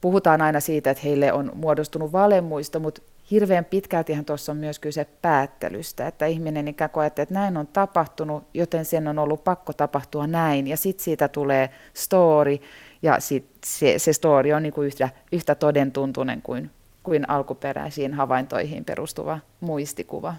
[0.00, 5.06] puhutaan aina siitä, että heille on muodostunut valemuisto, mutta hirveän pitkältihan tuossa on myös kyse
[5.22, 10.26] päättelystä, että ihminen ikään kuin että näin on tapahtunut, joten sen on ollut pakko tapahtua
[10.26, 12.58] näin, ja sitten siitä tulee story,
[13.02, 16.70] ja sit se, se story on niin kuin yhtä, yhtä todentuntunen kuin,
[17.02, 20.34] kuin alkuperäisiin havaintoihin perustuva muistikuva.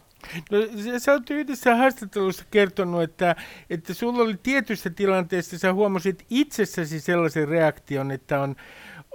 [0.52, 0.58] No,
[0.98, 3.36] sä olet yhdessä haastattelussa kertonut, että,
[3.70, 8.56] että sulla oli tietyssä tilanteessa, sä huomasit itsessäsi sellaisen reaktion, että on,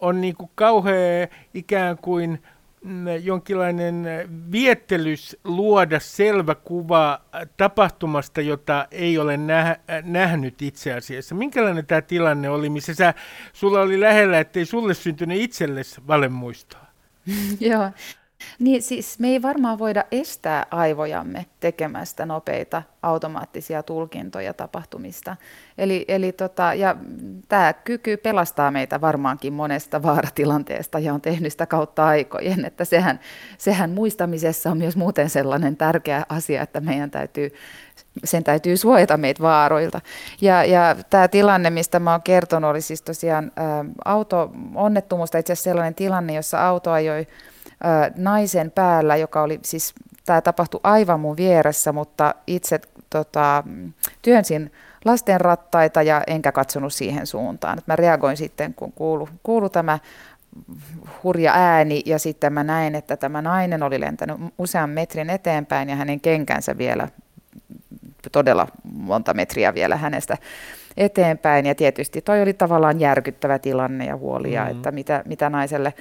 [0.01, 2.43] on niin kuin kauhea ikään kuin
[2.85, 4.07] mm, jonkinlainen
[4.53, 7.21] viettelys luoda selvä kuva
[7.57, 11.35] tapahtumasta, jota ei ole nä- nähnyt itse asiassa.
[11.35, 13.15] Minkälainen tämä tilanne oli, missä sä,
[13.53, 16.84] sulla oli lähellä, ettei sulle syntynyt itsellesi valemuistoa?
[17.61, 17.93] Joo,
[18.59, 25.37] niin siis me ei varmaan voida estää aivojamme tekemästä nopeita automaattisia tulkintoja tapahtumista.
[25.79, 26.97] Eli, eli tota, ja
[27.49, 33.21] tämä kyky pelastaa meitä varmaankin monesta vaaratilanteesta ja on tehnyt sitä kautta aikojen, että sehän,
[33.59, 37.51] sehän muistamisessa on myös muuten sellainen tärkeä asia, että meidän täytyy
[38.25, 40.01] sen täytyy suojata meitä vaaroilta.
[40.41, 45.71] Ja, ja tämä tilanne, mistä mä oon kertonut, oli siis tosiaan ä, auto-onnettomuus, itse asiassa
[45.71, 47.27] sellainen tilanne, jossa auto ajoi
[48.17, 49.95] naisen päällä, joka oli siis,
[50.27, 53.65] tämä tapahtui aivan mun vieressä, mutta itse tota,
[54.23, 54.73] työnsin
[55.05, 57.79] lasten rattaita ja enkä katsonut siihen suuntaan.
[57.79, 59.99] Et mä reagoin sitten, kun kuulu, kuulu tämä
[61.23, 65.97] hurja ääni ja sitten mä näin, että tämä nainen oli lentänyt usean metrin eteenpäin ja
[65.97, 67.09] hänen kenkänsä vielä
[68.33, 70.39] todella monta metriä vielä hänestä
[70.97, 71.67] eteenpäin.
[71.67, 74.77] Ja tietysti toi oli tavallaan järkyttävä tilanne ja huolia, mm-hmm.
[74.77, 75.95] että mitä, mitä naiselle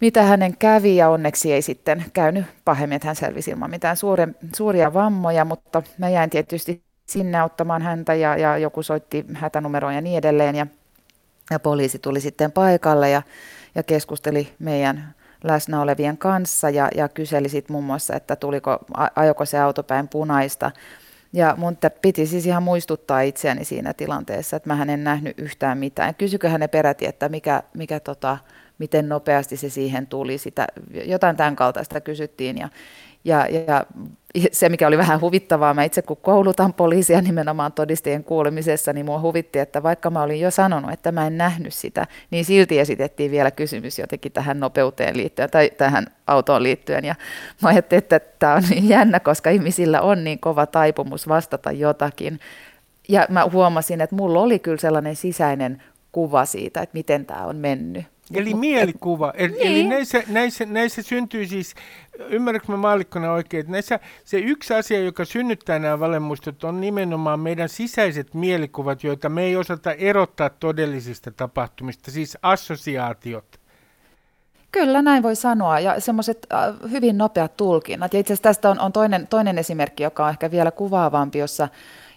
[0.00, 4.28] mitä hänen kävi ja onneksi ei sitten käynyt pahemmin, että hän selvisi ilman mitään suure,
[4.56, 10.00] suuria vammoja, mutta mä jäin tietysti sinne auttamaan häntä ja, ja joku soitti hätänumeroon ja
[10.00, 10.66] niin edelleen ja,
[11.50, 13.22] ja poliisi tuli sitten paikalle ja,
[13.74, 18.78] ja keskusteli meidän läsnä olevien kanssa ja, ja kyseli sitten muun muassa, että tuliko,
[19.16, 20.70] ajoko se auto päin punaista.
[21.32, 26.14] Ja mun piti siis ihan muistuttaa itseäni siinä tilanteessa, että mä en nähnyt yhtään mitään.
[26.14, 28.38] Kysykö hänen peräti, että mikä, mikä tota,
[28.78, 30.38] miten nopeasti se siihen tuli.
[30.38, 30.66] Sitä,
[31.04, 32.68] jotain tämän kaltaista kysyttiin ja,
[33.24, 33.84] ja, ja
[34.52, 39.20] se, mikä oli vähän huvittavaa, mä itse kun koulutan poliisia nimenomaan todistajien kuulemisessa, niin mua
[39.20, 43.30] huvitti, että vaikka mä olin jo sanonut, että mä en nähnyt sitä, niin silti esitettiin
[43.30, 47.04] vielä kysymys jotenkin tähän nopeuteen liittyen tai tähän autoon liittyen.
[47.04, 47.14] Ja
[47.62, 52.40] mä ajattelin, että tämä on niin jännä, koska ihmisillä on niin kova taipumus vastata jotakin.
[53.08, 57.56] Ja mä huomasin, että mulla oli kyllä sellainen sisäinen kuva siitä, että miten tämä on
[57.56, 58.04] mennyt.
[58.34, 59.32] Eli mielikuva.
[59.36, 59.66] Eli, niin.
[59.66, 61.74] eli näissä, näissä, näissä syntyy siis,
[62.28, 67.40] ymmärrätkö mä maallikkona oikein, että näissä, se yksi asia, joka synnyttää nämä valemuistot, on nimenomaan
[67.40, 73.60] meidän sisäiset mielikuvat, joita me ei osata erottaa todellisista tapahtumista, siis assosiaatiot.
[74.72, 78.14] Kyllä, näin voi sanoa, ja semmoiset äh, hyvin nopeat tulkinnat.
[78.14, 81.68] Ja itse asiassa tästä on, on toinen, toinen esimerkki, joka on ehkä vielä kuvaavampi, jossa,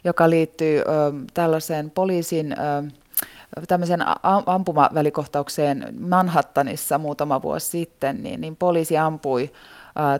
[0.04, 0.86] joka liittyy äh,
[1.34, 2.52] tällaiseen poliisin...
[2.52, 2.92] Äh,
[3.68, 4.00] tämmöisen
[4.46, 9.52] ampumavälikohtaukseen Manhattanissa muutama vuosi sitten, niin, niin poliisi ampui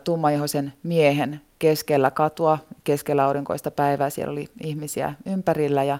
[0.04, 4.10] tummaihoisen miehen keskellä katua, keskellä aurinkoista päivää.
[4.10, 5.98] Siellä oli ihmisiä ympärillä ja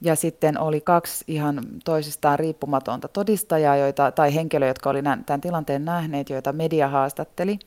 [0.00, 5.84] ja sitten oli kaksi ihan toisistaan riippumatonta todistajaa joita, tai henkilöä, jotka oli tämän tilanteen
[5.84, 7.58] nähneet, joita media haastatteli.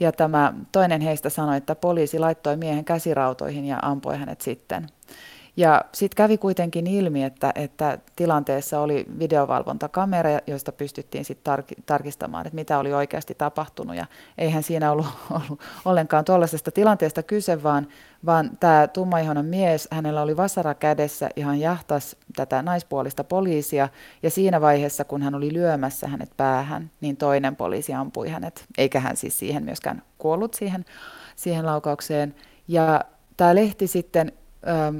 [0.00, 4.86] Ja tämä toinen heistä sanoi, että poliisi laittoi miehen käsirautoihin ja ampui hänet sitten.
[5.56, 12.46] Ja sitten kävi kuitenkin ilmi, että, että tilanteessa oli videovalvontakamera, josta pystyttiin sitten tar- tarkistamaan,
[12.46, 13.96] että mitä oli oikeasti tapahtunut.
[13.96, 14.06] Ja
[14.38, 17.86] eihän siinä ollut, ollut ollenkaan tuollaisesta tilanteesta kyse, vaan,
[18.26, 23.88] vaan tämä tummaihoinen mies, hänellä oli vasara kädessä, ihan jahtas tätä naispuolista poliisia.
[24.22, 28.64] Ja siinä vaiheessa, kun hän oli lyömässä hänet päähän, niin toinen poliisi ampui hänet.
[28.78, 30.84] Eikä hän siis siihen myöskään kuollut siihen,
[31.36, 32.34] siihen laukaukseen.
[32.68, 33.00] Ja
[33.36, 34.32] tämä lehti sitten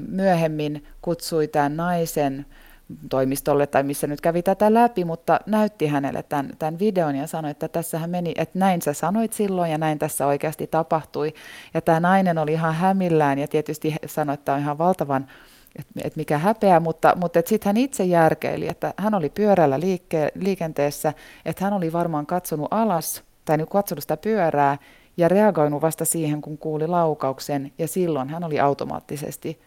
[0.07, 2.45] myöhemmin kutsui tämän naisen
[3.09, 7.51] toimistolle tai missä nyt kävi tätä läpi, mutta näytti hänelle tämän, tämän videon ja sanoi,
[7.51, 11.33] että tässähän meni, että näin sä sanoit silloin ja näin tässä oikeasti tapahtui.
[11.73, 15.27] Ja tämä nainen oli ihan hämillään ja tietysti sanoi, että on ihan valtavan,
[15.79, 20.31] että et mikä häpeä, mutta, mutta sitten hän itse järkeili, että hän oli pyörällä liikke,
[20.35, 21.13] liikenteessä,
[21.45, 24.77] että hän oli varmaan katsonut alas tai nyt katsonut sitä pyörää
[25.17, 29.59] ja reagoinut vasta siihen, kun kuuli laukauksen, ja silloin hän oli automaattisesti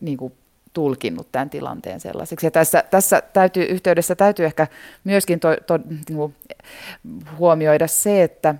[0.00, 0.32] niin kuin,
[0.72, 2.46] tulkinnut tämän tilanteen sellaiseksi.
[2.46, 4.66] Ja tässä, tässä täytyy, yhteydessä täytyy ehkä
[5.04, 6.34] myöskin to, to, niin kuin,
[7.38, 8.54] huomioida se, että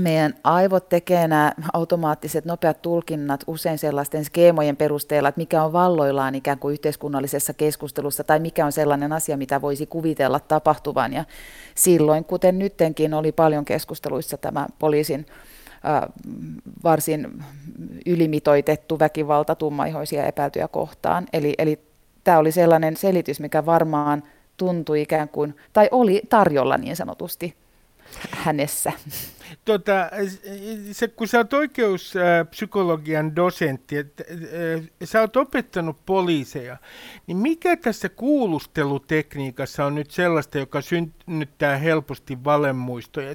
[0.00, 6.34] meidän aivot tekee nämä automaattiset nopeat tulkinnat usein sellaisten skeemojen perusteella, että mikä on valloillaan
[6.34, 11.12] ikään kuin yhteiskunnallisessa keskustelussa tai mikä on sellainen asia, mitä voisi kuvitella tapahtuvan.
[11.12, 11.24] Ja
[11.74, 15.26] silloin, kuten nyttenkin, oli paljon keskusteluissa tämä poliisin
[16.84, 17.42] varsin
[18.06, 21.26] ylimitoitettu väkivalta tummaihoisia epäiltyjä kohtaan.
[21.32, 21.80] Eli, eli
[22.24, 24.22] tämä oli sellainen selitys, mikä varmaan
[24.56, 27.54] tuntui ikään kuin, tai oli tarjolla niin sanotusti
[28.30, 28.92] hänessä.
[29.64, 30.10] Tota,
[30.92, 34.24] se, kun sä oot oikeuspsykologian dosentti, että
[35.04, 36.76] sä oot opettanut poliiseja,
[37.26, 43.34] niin mikä tässä kuulustelutekniikassa on nyt sellaista, joka synnyttää helposti valemuistoja?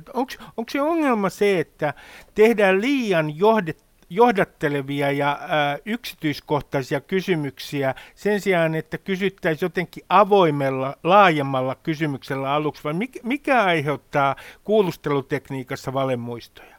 [0.58, 1.94] Onko se ongelma se, että
[2.36, 3.84] tehdään liian johdet,
[4.16, 12.94] johdattelevia ja ä, yksityiskohtaisia kysymyksiä sen sijaan, että kysyttäisiin jotenkin avoimella, laajemmalla kysymyksellä aluksi, vai
[12.94, 16.76] mikä, mikä aiheuttaa kuulustelutekniikassa valemuistoja?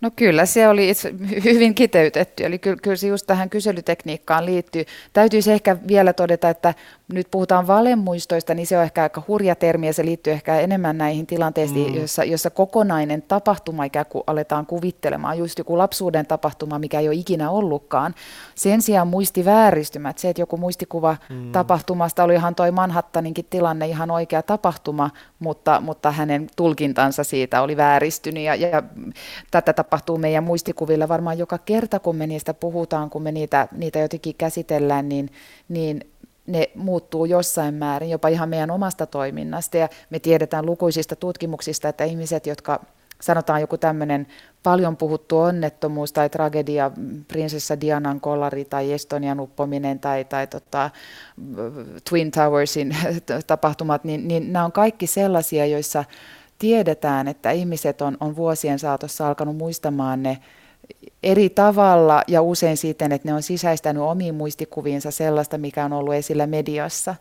[0.00, 1.14] No kyllä, se oli itse
[1.44, 4.84] hyvin kiteytetty, eli kyllä, kyllä se just tähän kyselytekniikkaan liittyy.
[5.12, 6.74] Täytyisi ehkä vielä todeta, että
[7.12, 10.98] nyt puhutaan valemuistoista, niin se on ehkä aika hurja termi ja se liittyy ehkä enemmän
[10.98, 11.96] näihin tilanteisiin, mm.
[11.96, 17.16] joissa, jossa kokonainen tapahtuma ikään kuin aletaan kuvittelemaan, just joku lapsuuden tapahtuma, mikä ei ole
[17.16, 18.14] ikinä ollutkaan.
[18.54, 21.52] Sen sijaan muistivääristymät, se, että joku muistikuva mm.
[21.52, 27.76] tapahtumasta oli ihan toi Manhattaninkin tilanne ihan oikea tapahtuma, mutta, mutta hänen tulkintansa siitä oli
[27.76, 28.82] vääristynyt ja, ja
[29.50, 33.98] tätä tapahtuu meidän muistikuvilla varmaan joka kerta, kun me niistä puhutaan, kun me niitä, niitä
[33.98, 35.30] jotenkin käsitellään, niin,
[35.68, 36.00] niin
[36.46, 39.76] ne muuttuu jossain määrin, jopa ihan meidän omasta toiminnasta.
[39.76, 42.80] Ja me tiedetään lukuisista tutkimuksista, että ihmiset, jotka
[43.20, 44.26] sanotaan joku tämmöinen
[44.62, 46.90] paljon puhuttu onnettomuus tai tragedia,
[47.28, 50.90] prinsessa Dianan kollari tai Estonian uppominen tai, tai tota,
[52.10, 52.96] Twin Towersin
[53.46, 56.04] tapahtumat, niin, niin nämä on kaikki sellaisia, joissa
[56.58, 60.38] tiedetään, että ihmiset on, on vuosien saatossa alkanut muistamaan ne
[61.22, 66.14] eri tavalla ja usein siten, että ne on sisäistänyt omiin muistikuviinsa sellaista, mikä on ollut
[66.14, 67.14] esillä mediassa.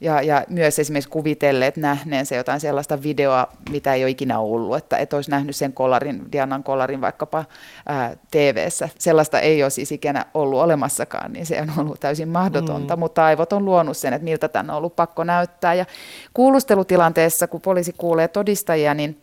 [0.00, 4.96] Ja, ja myös esimerkiksi kuvitelleet nähneensä jotain sellaista videoa, mitä ei ole ikinä ollut, että
[4.96, 7.44] et olisi nähnyt sen kolarin, Dianan kolarin vaikkapa
[7.86, 8.88] ää, TV-ssä.
[8.98, 13.00] Sellaista ei ole siis ikinä ollut olemassakaan, niin se on ollut täysin mahdotonta, mm.
[13.00, 15.74] mutta aivot on luonut sen, että miltä tänne on ollut pakko näyttää.
[15.74, 15.86] Ja
[16.34, 19.20] kuulustelutilanteessa, kun poliisi kuulee todistajia, niin,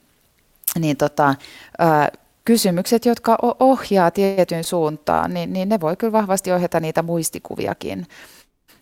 [0.79, 1.35] niin tota,
[1.79, 2.09] ää,
[2.45, 8.07] kysymykset, jotka ohjaa tietyn suuntaan, niin, niin ne voi kyllä vahvasti ohjata niitä muistikuviakin.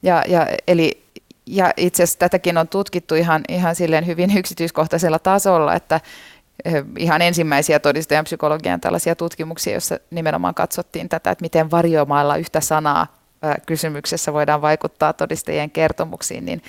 [0.03, 1.03] Ja, ja, eli,
[1.45, 6.01] ja itse asiassa tätäkin on tutkittu ihan, ihan silleen hyvin yksityiskohtaisella tasolla, että
[6.65, 12.61] eh, ihan ensimmäisiä todistajan psykologian tällaisia tutkimuksia, joissa nimenomaan katsottiin tätä, että miten varjomailla yhtä
[12.61, 13.23] sanaa
[13.65, 16.61] kysymyksessä voidaan vaikuttaa todistajien kertomuksiin, niin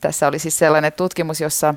[0.00, 1.74] tässä oli siis sellainen tutkimus, jossa,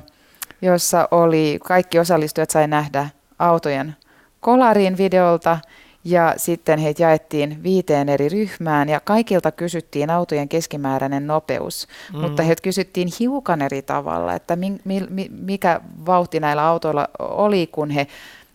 [0.62, 3.08] jossa oli kaikki osallistujat sai nähdä
[3.38, 3.96] autojen
[4.46, 5.58] kolarin videolta
[6.04, 12.20] ja sitten heitä jaettiin viiteen eri ryhmään ja kaikilta kysyttiin autojen keskimääräinen nopeus, mm.
[12.20, 17.90] mutta heitä kysyttiin hiukan eri tavalla, että mi, mi, mikä vauhti näillä autoilla oli, kun
[17.90, 18.06] he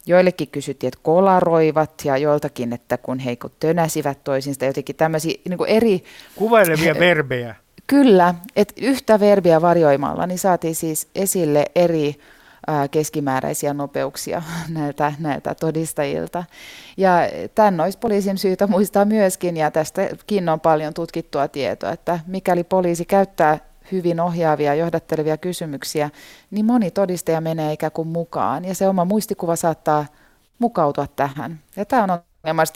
[0.05, 6.03] Joillekin kysyttiin, että kolaroivat ja joiltakin, että kun he tönäsivät toisinsa, jotenkin tämmöisiä niin eri...
[6.35, 7.55] Kuvailevia verbejä.
[7.87, 12.15] Kyllä, että yhtä verbiä varjoimalla niin saatiin siis esille eri
[12.91, 16.43] keskimääräisiä nopeuksia näiltä, näiltä todistajilta.
[16.97, 17.11] Ja
[17.55, 23.05] tämän olisi poliisin syytä muistaa myöskin, ja tästäkin on paljon tutkittua tietoa, että mikäli poliisi
[23.05, 23.59] käyttää
[23.91, 26.09] hyvin ohjaavia, johdattelevia kysymyksiä,
[26.51, 30.05] niin moni todistaja menee ikään kuin mukaan, ja se oma muistikuva saattaa
[30.59, 31.59] mukautua tähän.
[31.75, 32.19] Ja tämä on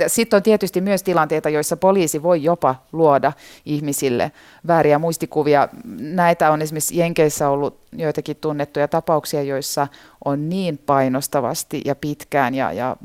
[0.08, 3.34] sitten on tietysti myös tilanteita, joissa poliisi voi jopa luoda
[3.66, 4.32] ihmisille
[4.68, 5.70] vääriä muistikuvia.
[6.00, 9.88] Näitä on esimerkiksi Jenkeissä ollut joitakin tunnettuja tapauksia, joissa
[10.26, 12.98] on niin painostavasti ja pitkään ja, ja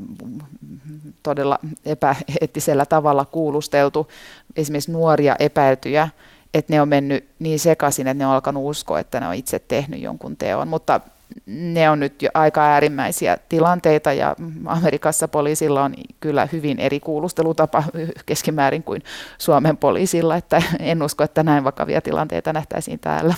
[1.23, 4.07] todella epäeettisellä tavalla kuulusteltu
[4.55, 6.09] esimerkiksi nuoria epäiltyjä,
[6.53, 9.59] että ne on mennyt niin sekaisin, että ne on alkanut uskoa, että ne on itse
[9.59, 10.67] tehnyt jonkun teon.
[10.67, 11.01] Mutta
[11.45, 17.83] ne on nyt jo aika äärimmäisiä tilanteita ja Amerikassa poliisilla on kyllä hyvin eri kuulustelutapa
[18.25, 19.03] keskimäärin kuin
[19.37, 23.33] Suomen poliisilla, että en usko, että näin vakavia tilanteita nähtäisiin täällä.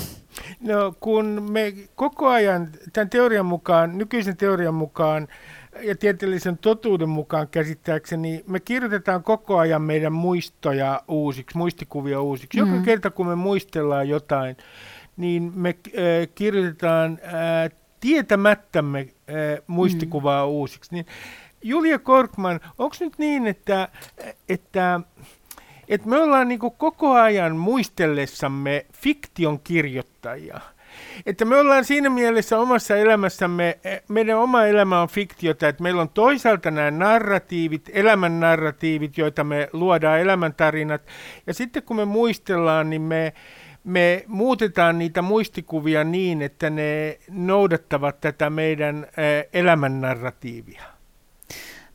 [0.59, 5.27] No kun me koko ajan tämän teorian mukaan, nykyisen teorian mukaan
[5.81, 12.59] ja tieteellisen totuuden mukaan käsittääkseni, me kirjoitetaan koko ajan meidän muistoja uusiksi, muistikuvia uusiksi.
[12.59, 12.83] Joka mm.
[12.83, 14.57] kerta kun me muistellaan jotain,
[15.17, 17.71] niin me äh, kirjoitetaan äh,
[18.03, 20.51] tietämättämme äh, muistikuvaa mm.
[20.51, 20.93] uusiksi.
[20.93, 21.05] Niin
[21.61, 23.87] Julia Korkman, onko nyt niin, että,
[24.49, 24.99] että,
[25.87, 30.59] että me ollaan niin koko ajan muistellessamme fiktion kirjoittajia?
[31.25, 36.09] Että me ollaan siinä mielessä omassa elämässämme, meidän oma elämä on fiktiota, että meillä on
[36.09, 41.01] toisaalta nämä narratiivit, elämän narratiivit, joita me luodaan, elämäntarinat,
[41.47, 43.33] ja sitten kun me muistellaan, niin me,
[43.83, 49.07] me muutetaan niitä muistikuvia niin, että ne noudattavat tätä meidän
[49.53, 50.81] elämän narratiivia.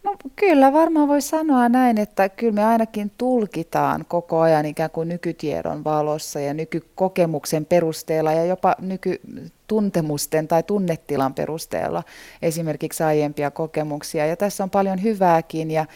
[0.02, 5.08] No kyllä varmaan voi sanoa näin, että kyllä me ainakin tulkitaan koko ajan ikään kuin
[5.08, 12.02] nykytiedon valossa ja nykykokemuksen perusteella ja jopa nykytuntemusten tai tunnetilan perusteella
[12.42, 14.26] esimerkiksi aiempia kokemuksia.
[14.26, 15.86] Ja tässä on paljon hyvääkin ja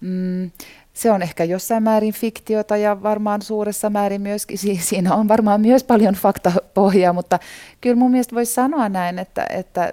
[0.00, 0.50] mm,
[0.92, 5.84] se on ehkä jossain määrin fiktiota ja varmaan suuressa määrin myöskin, siinä on varmaan myös
[5.84, 7.38] paljon faktapohjaa, mutta
[7.80, 9.92] kyllä mun mielestä voisi sanoa näin, että, että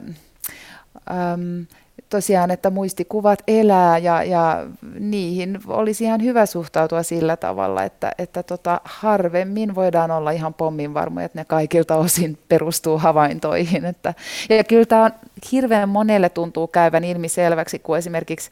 [1.12, 1.66] äm,
[2.10, 4.66] tosiaan, että muistikuvat elää ja, ja
[5.00, 10.94] niihin olisi ihan hyvä suhtautua sillä tavalla, että, että tota, harvemmin voidaan olla ihan pommin
[10.94, 13.86] varmoja, että ne kaikilta osin perustuu havaintoihin.
[13.86, 14.14] Että,
[14.50, 15.12] ja kyllä tämä on
[15.52, 18.50] hirveän monelle tuntuu käyvän ilmiselväksi, kun esimerkiksi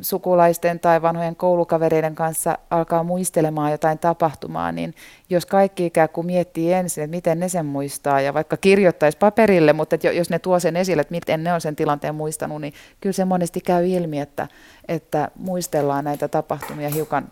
[0.00, 4.94] sukulaisten tai vanhojen koulukavereiden kanssa alkaa muistelemaan jotain tapahtumaa, niin
[5.30, 9.72] jos kaikki ikään kuin miettii ensin, että miten ne sen muistaa, ja vaikka kirjoittaisi paperille,
[9.72, 12.72] mutta että jos ne tuo sen esille, että miten ne on sen tilanteen muistanut, niin
[13.00, 14.48] kyllä se monesti käy ilmi, että,
[14.88, 17.28] että muistellaan näitä tapahtumia hiukan,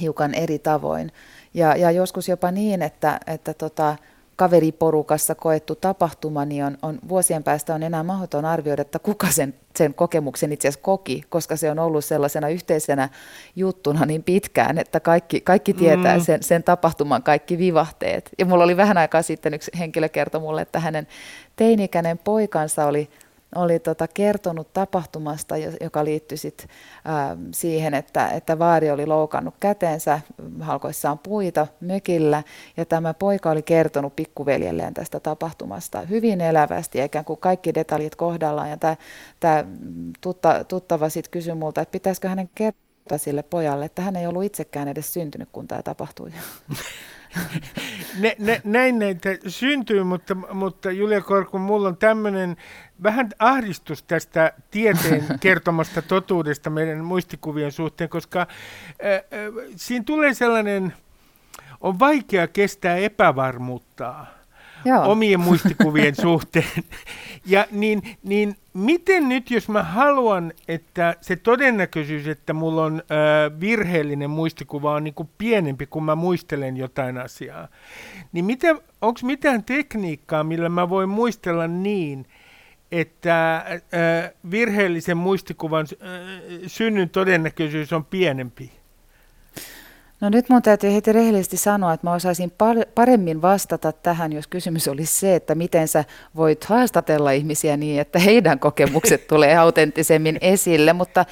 [0.00, 1.12] hiukan eri tavoin.
[1.54, 3.96] Ja, ja joskus jopa niin, että, että tota,
[4.40, 9.54] kaveriporukassa koettu tapahtuma, niin on, on vuosien päästä on enää mahdoton arvioida, että kuka sen,
[9.76, 13.08] sen kokemuksen itse asiassa koki, koska se on ollut sellaisena yhteisenä
[13.56, 16.24] juttuna niin pitkään, että kaikki, kaikki tietää mm.
[16.24, 18.30] sen, sen tapahtuman kaikki vivahteet.
[18.38, 21.06] Ja mulla oli vähän aikaa sitten yksi henkilö kertoi mulle, että hänen
[21.56, 23.10] teini-ikäinen poikansa oli
[23.54, 26.66] oli tota kertonut tapahtumasta, joka liittyi sit,
[27.06, 30.20] ä, siihen, että, että vaari oli loukannut käteensä
[30.60, 32.42] halkoissaan puita mökillä,
[32.76, 38.16] ja tämä poika oli kertonut pikkuveljelleen tästä tapahtumasta hyvin elävästi, ja ikään kuin kaikki detaljit
[38.16, 38.76] kohdallaan, ja
[39.40, 39.64] tämä,
[40.20, 44.44] tutta, tuttava sitten kysyi multa, että pitäisikö hänen kertoa sille pojalle, että hän ei ollut
[44.44, 46.32] itsekään edes syntynyt, kun tämä tapahtui.
[48.18, 52.56] ne, ne, näin näitä syntyy, mutta, mutta Julia Korku, mulla on tämmöinen
[53.02, 58.46] vähän ahdistus tästä tieteen kertomasta totuudesta meidän muistikuvien suhteen, koska äh,
[59.14, 59.22] äh,
[59.76, 60.94] siinä tulee sellainen,
[61.80, 64.26] on vaikea kestää epävarmuutta
[64.84, 65.10] Joo.
[65.12, 66.84] omien muistikuvien suhteen.
[67.46, 73.60] Ja niin, niin miten nyt, jos mä haluan, että se todennäköisyys, että mulla on ö,
[73.60, 77.68] virheellinen muistikuva on niin kuin pienempi, kun mä muistelen jotain asiaa,
[78.32, 78.46] niin
[79.00, 82.26] onko mitään tekniikkaa, millä mä voin muistella niin,
[82.92, 86.06] että ö, virheellisen muistikuvan ö,
[86.66, 88.79] synnyn todennäköisyys on pienempi?
[90.20, 92.52] No nyt mun täytyy heti rehellisesti sanoa, että mä osaisin
[92.94, 96.04] paremmin vastata tähän, jos kysymys olisi se, että miten sä
[96.36, 100.92] voit haastatella ihmisiä niin, että heidän kokemukset tulee autenttisemmin esille.
[100.92, 101.24] Mutta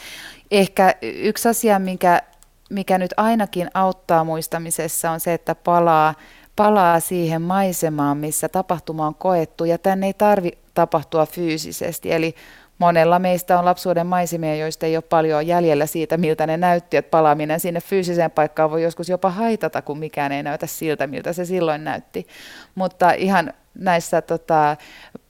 [0.50, 2.22] ehkä yksi asia, mikä,
[2.70, 6.14] mikä nyt ainakin auttaa muistamisessa on se, että palaa,
[6.56, 9.64] palaa siihen maisemaan, missä tapahtuma on koettu.
[9.64, 12.12] Ja tänne ei tarvi tapahtua fyysisesti.
[12.12, 12.34] Eli
[12.78, 17.10] Monella meistä on lapsuuden maisemia, joista ei ole paljon jäljellä siitä, miltä ne näytti, että
[17.10, 21.44] palaaminen sinne fyysiseen paikkaan voi joskus jopa haitata, kun mikään ei näytä siltä, miltä se
[21.44, 22.26] silloin näytti.
[22.74, 24.76] Mutta ihan näissä tota,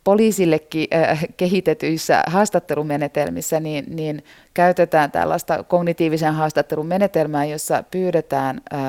[0.04, 4.24] poliisillekin äh, kehitetyissä haastattelumenetelmissä, niin, niin
[4.54, 8.80] käytetään tällaista kognitiivisen haastattelun menetelmää, jossa pyydetään äh,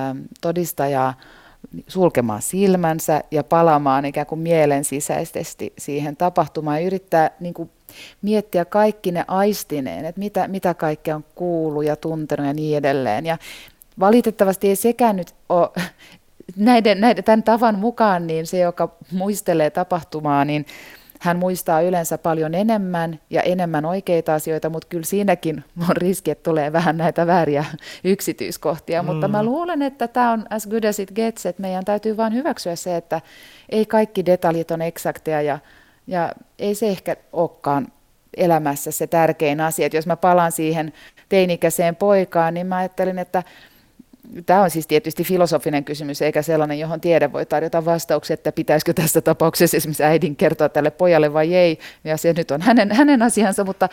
[0.41, 1.13] todistajaa
[1.87, 7.69] sulkemaan silmänsä ja palaamaan ikään kuin mielen sisäisesti siihen tapahtumaan ja yrittää niin kuin
[8.21, 13.25] miettiä kaikki ne aistineen, että mitä, mitä kaikkea on kuullut ja tuntenut ja niin edelleen.
[13.25, 13.37] Ja
[13.99, 15.69] valitettavasti ei sekään nyt ole
[16.55, 20.65] näiden, näiden, tämän tavan mukaan, niin se, joka muistelee tapahtumaa, niin
[21.19, 26.43] hän muistaa yleensä paljon enemmän ja enemmän oikeita asioita, mutta kyllä siinäkin on riski, että
[26.43, 27.65] tulee vähän näitä vääriä
[28.03, 29.03] yksityiskohtia.
[29.03, 29.05] Mm.
[29.05, 32.33] Mutta mä luulen, että tämä on as good as it gets, että meidän täytyy vain
[32.33, 33.21] hyväksyä se, että
[33.69, 35.59] ei kaikki detaljit on eksakteja ja,
[36.09, 37.87] ja ei se ehkä olekaan
[38.37, 39.85] elämässä se tärkein asia.
[39.85, 40.93] Että jos mä palaan siihen
[41.29, 43.43] teinikäiseen poikaan, niin mä ajattelin, että
[44.45, 48.93] Tämä on siis tietysti filosofinen kysymys, eikä sellainen, johon tiede voi tarjota vastauksia, että pitäisikö
[48.93, 53.21] tässä tapauksessa esimerkiksi äidin kertoa tälle pojalle vai ei, ja se nyt on hänen, hänen
[53.21, 53.89] asiansa, mutta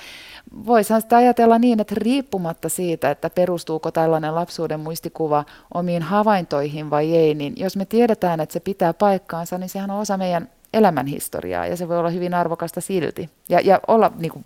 [0.66, 5.44] voisihan sitä ajatella niin, että riippumatta siitä, että perustuuko tällainen lapsuuden muistikuva
[5.74, 10.00] omiin havaintoihin vai ei, niin jos me tiedetään, että se pitää paikkaansa, niin sehän on
[10.00, 14.44] osa meidän elämänhistoriaa, ja se voi olla hyvin arvokasta silti, ja, ja olla niin kuin,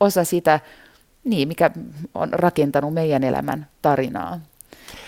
[0.00, 0.60] osa sitä,
[1.24, 1.70] niin, mikä
[2.14, 4.40] on rakentanut meidän elämän tarinaa.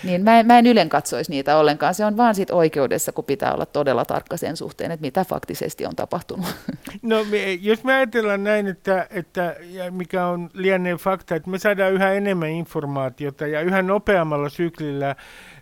[0.05, 1.95] Niin mä, en, mä en ylen katsoisi niitä ollenkaan.
[1.95, 5.87] Se on vaan sit oikeudessa, kun pitää olla todella tarkka sen suhteen, että mitä faktisesti
[5.87, 6.47] on tapahtunut.
[7.03, 7.17] No
[7.61, 9.57] jos me ajatellaan näin, että, että
[9.91, 15.17] mikä on lienee fakta, että me saadaan yhä enemmän informaatiota ja yhä nopeammalla syklillä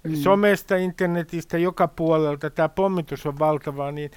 [0.04, 0.14] mm.
[0.14, 4.10] somesta, internetistä, joka puolelta, tämä pommitus on valtava, niin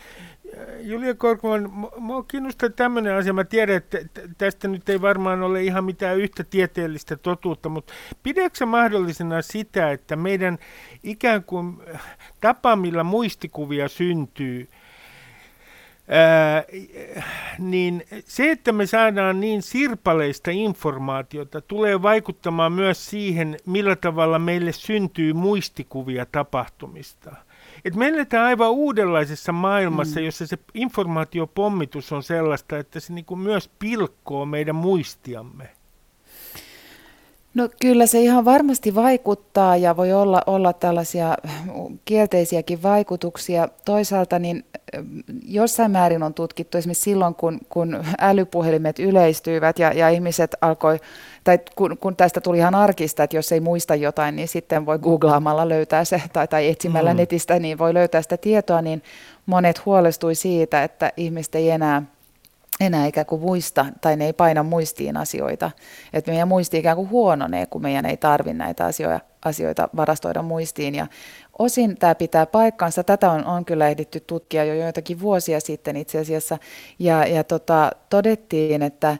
[0.79, 3.33] Julia Korkman, minua kiinnostaa tämmöinen asia.
[3.33, 3.97] Mä tiedän, että
[4.37, 7.93] tästä nyt ei varmaan ole ihan mitään yhtä tieteellistä totuutta, mutta
[8.23, 10.57] pidätkö mahdollisena sitä, että meidän
[11.03, 11.77] ikään kuin
[12.41, 14.67] tapa, millä muistikuvia syntyy,
[16.07, 16.63] Ää,
[17.59, 24.71] niin se, että me saadaan niin sirpaleista informaatiota, tulee vaikuttamaan myös siihen, millä tavalla meille
[24.71, 27.35] syntyy muistikuvia tapahtumista.
[27.85, 30.25] Et me eletään aivan uudenlaisessa maailmassa, mm.
[30.25, 35.74] jossa se informaatiopommitus on sellaista, että se niinku myös pilkkoo meidän muistiamme.
[37.55, 41.37] No kyllä se ihan varmasti vaikuttaa ja voi olla, olla tällaisia
[42.05, 43.69] kielteisiäkin vaikutuksia.
[43.85, 44.65] Toisaalta niin
[45.47, 50.99] jossain määrin on tutkittu esimerkiksi silloin, kun, kun älypuhelimet yleistyivät ja, ja ihmiset alkoi,
[51.43, 54.99] tai kun, kun tästä tuli ihan arkista, että jos ei muista jotain, niin sitten voi
[54.99, 57.17] googlaamalla löytää se, tai, tai etsimällä mm.
[57.17, 59.03] netistä, niin voi löytää sitä tietoa, niin
[59.45, 62.03] monet huolestui siitä, että ihmiset ei enää
[62.79, 65.71] enää ikään kuin muista, tai ne ei paina muistiin asioita.
[66.13, 70.95] Että meidän muisti ikään kuin huononee, kun meidän ei tarvitse näitä asioita, asioita varastoida muistiin.
[70.95, 71.07] Ja
[71.59, 73.03] osin tämä pitää paikkansa.
[73.03, 76.57] Tätä on, on kyllä ehditty tutkia jo joitakin vuosia sitten itse asiassa.
[76.99, 79.17] Ja, ja tota, todettiin, että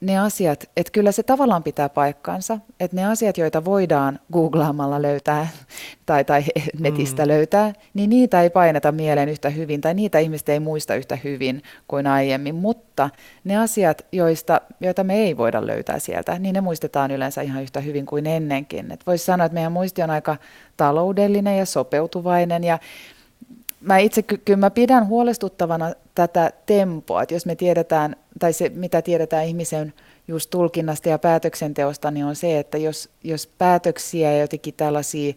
[0.00, 5.48] ne asiat, että kyllä se tavallaan pitää paikkansa, että ne asiat, joita voidaan googlaamalla löytää
[6.06, 6.44] tai, tai
[6.80, 7.28] netistä mm.
[7.28, 11.62] löytää, niin niitä ei paineta mieleen yhtä hyvin tai niitä ihmiset ei muista yhtä hyvin
[11.88, 13.10] kuin aiemmin, mutta
[13.44, 17.80] ne asiat, joista, joita me ei voida löytää sieltä, niin ne muistetaan yleensä ihan yhtä
[17.80, 18.98] hyvin kuin ennenkin.
[19.06, 20.36] Voisi sanoa, että meidän muisti on aika
[20.76, 22.78] taloudellinen ja sopeutuvainen ja
[23.82, 29.02] mä itse kyllä mä pidän huolestuttavana tätä tempoa, että jos me tiedetään, tai se mitä
[29.02, 29.92] tiedetään ihmisen
[30.28, 35.34] just tulkinnasta ja päätöksenteosta, niin on se, että jos, jos päätöksiä ja jotenkin tällaisia,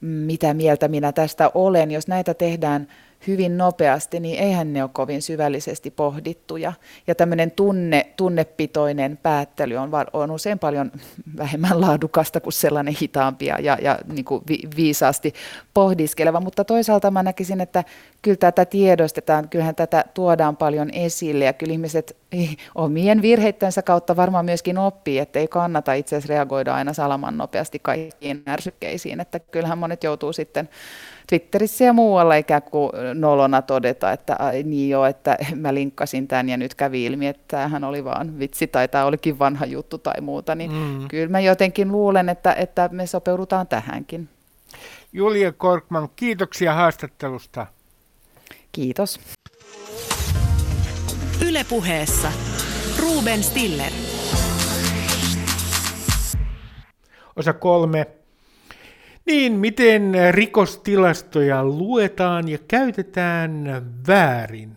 [0.00, 2.88] mitä mieltä minä tästä olen, jos näitä tehdään
[3.26, 6.72] hyvin nopeasti, niin eihän ne ole kovin syvällisesti pohdittuja.
[7.06, 10.92] Ja tämmöinen tunne, tunnepitoinen päättely on, on usein paljon
[11.38, 15.34] vähemmän laadukasta kuin sellainen hitaampi ja, ja, niin kuin vi, viisaasti
[15.74, 16.40] pohdiskeleva.
[16.40, 17.84] Mutta toisaalta mä näkisin, että
[18.22, 22.16] kyllä tätä tiedostetaan, kyllähän tätä tuodaan paljon esille ja kyllä ihmiset
[22.74, 27.78] omien virheittensä kautta varmaan myöskin oppii, että ei kannata itse asiassa reagoida aina salaman nopeasti
[27.78, 30.68] kaikkiin ärsykkeisiin, että kyllähän monet joutuu sitten
[31.28, 36.48] Twitterissä ja muualla ikään kuin nolona todeta, että ai, niin jo, että mä linkkasin tämän
[36.48, 40.20] ja nyt kävi ilmi, että tämähän oli vaan vitsi tai tämä olikin vanha juttu tai
[40.20, 41.08] muuta, niin mm.
[41.08, 44.28] kyllä mä jotenkin luulen, että, että me sopeudutaan tähänkin.
[45.12, 47.66] Julia Korkman, kiitoksia haastattelusta.
[48.72, 49.20] Kiitos.
[51.48, 52.32] Ylepuheessa
[53.00, 53.92] Ruben Stiller.
[57.36, 58.17] Osa kolme.
[59.28, 64.76] Niin, miten rikostilastoja luetaan ja käytetään väärin?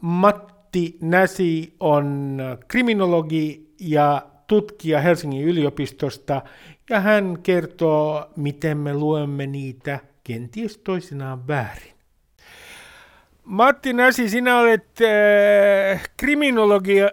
[0.00, 6.42] Matti Näsi on kriminologi ja tutkija Helsingin yliopistosta
[6.90, 11.93] ja hän kertoo, miten me luemme niitä kenties toisinaan väärin.
[13.44, 17.10] Matti Näsi, sinä olet äh, kriminologian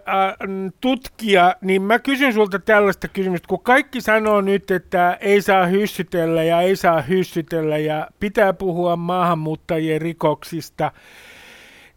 [0.82, 6.44] tutkija, niin mä kysyn sulta tällaista kysymystä, kun kaikki sanoo nyt, että ei saa hyssytellä
[6.44, 10.92] ja ei saa hyssytellä ja pitää puhua maahanmuuttajien rikoksista,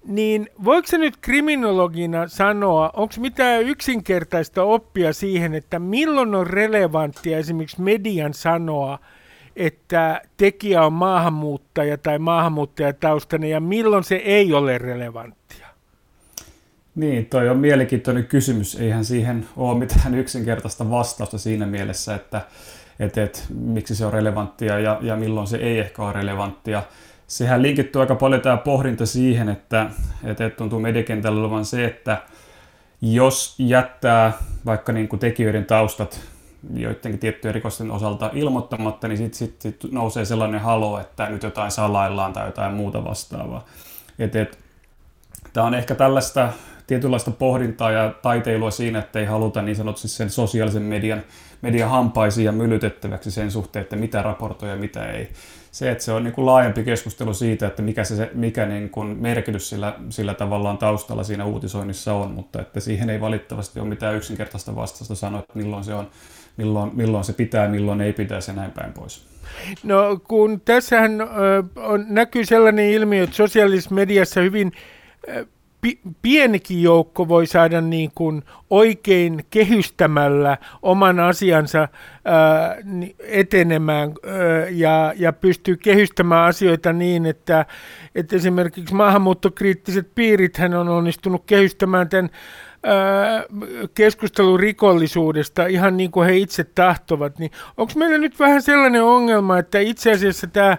[0.05, 7.39] niin voiko se nyt kriminologina sanoa, onko mitään yksinkertaista oppia siihen, että milloin on relevanttia
[7.39, 8.99] esimerkiksi median sanoa,
[9.57, 15.67] että tekijä on maahanmuuttaja tai maahanmuuttajataustainen ja milloin se ei ole relevanttia?
[16.95, 18.75] Niin, toi on mielenkiintoinen kysymys.
[18.75, 22.41] Eihän siihen ole mitään yksinkertaista vastausta siinä mielessä, että
[23.01, 26.83] et, et, miksi se on relevanttia ja, ja milloin se ei ehkä ole relevanttia.
[27.27, 29.91] Sehän linkittyy aika paljon tämä pohdinta siihen, että,
[30.25, 32.23] että tuntuu mediakentällä olevan se, että
[33.03, 34.33] jos jättää
[34.67, 36.21] vaikka niin kuin tekijöiden taustat
[36.75, 41.71] joidenkin tiettyjen rikosten osalta ilmoittamatta, niin sitten sit, sit nousee sellainen halo, että nyt jotain
[41.71, 43.65] salaillaan tai jotain muuta vastaavaa.
[44.19, 44.65] Et, et,
[45.55, 46.53] Tämä on ehkä tällaista
[46.87, 51.23] tietynlaista pohdintaa ja taiteilua siinä, että ei haluta niin sanotusti sen sosiaalisen median,
[51.63, 55.29] median hampaisiin ja myllytettäväksi sen suhteen, että mitä raportoja ja mitä ei.
[55.73, 59.09] Se, että se on niin kuin laajempi keskustelu siitä, että mikä, se, mikä niin kuin
[59.09, 64.17] merkitys sillä, sillä tavallaan taustalla siinä uutisoinnissa on, mutta että siihen ei valitettavasti ole mitään
[64.17, 66.11] yksinkertaista vastausta sanoa, että milloin se on
[66.57, 69.27] milloin, milloin se pitää, milloin ei pitäisi ja näin päin pois.
[69.83, 71.13] No kun tässähän
[71.77, 74.73] on, näkyy sellainen ilmiö, että sosiaalisessa mediassa hyvin
[75.29, 75.47] ö,
[75.81, 81.89] pi, pienikin joukko voi saada niin kuin oikein kehystämällä oman asiansa ö,
[83.19, 84.15] etenemään
[84.71, 87.67] ja, ja pystyy kehystämään asioita niin, että,
[88.15, 92.31] että esimerkiksi maahanmuuttokriittiset piirit hän on onnistunut kehystämään tämän
[93.95, 99.59] keskustelu rikollisuudesta ihan niin kuin he itse tahtovat, niin onko meillä nyt vähän sellainen ongelma,
[99.59, 100.79] että itse asiassa tämä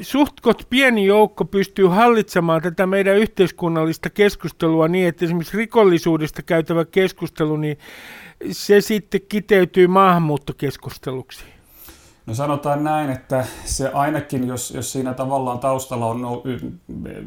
[0.00, 7.56] suhtkot pieni joukko pystyy hallitsemaan tätä meidän yhteiskunnallista keskustelua niin, että esimerkiksi rikollisuudesta käytävä keskustelu,
[7.56, 7.78] niin
[8.50, 11.44] se sitten kiteytyy maahanmuuttokeskusteluksi?
[12.26, 16.42] No sanotaan näin, että se ainakin, jos, jos siinä tavallaan taustalla on no,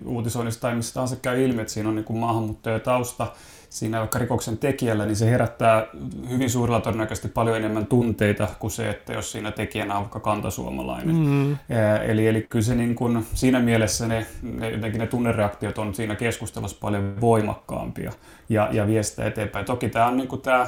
[0.05, 3.43] uutisoinnista tai mistä tahansa käy ilmi, että siinä on niin maahanmuuttajatausta, tausta,
[3.74, 5.86] siinä vaikka rikoksen tekijällä, niin se herättää
[6.30, 11.15] hyvin suurella todennäköisesti paljon enemmän tunteita kuin se, että jos siinä tekijänä on vaikka kantasuomalainen.
[11.15, 11.57] Mm.
[12.05, 16.15] Eli, eli kyllä se niin kuin, siinä mielessä ne, ne, jotenkin ne tunnereaktiot on siinä
[16.15, 18.11] keskustelussa paljon voimakkaampia
[18.49, 19.65] ja, ja vie sitä eteenpäin.
[19.65, 20.67] Toki tämä on niin kuin tämä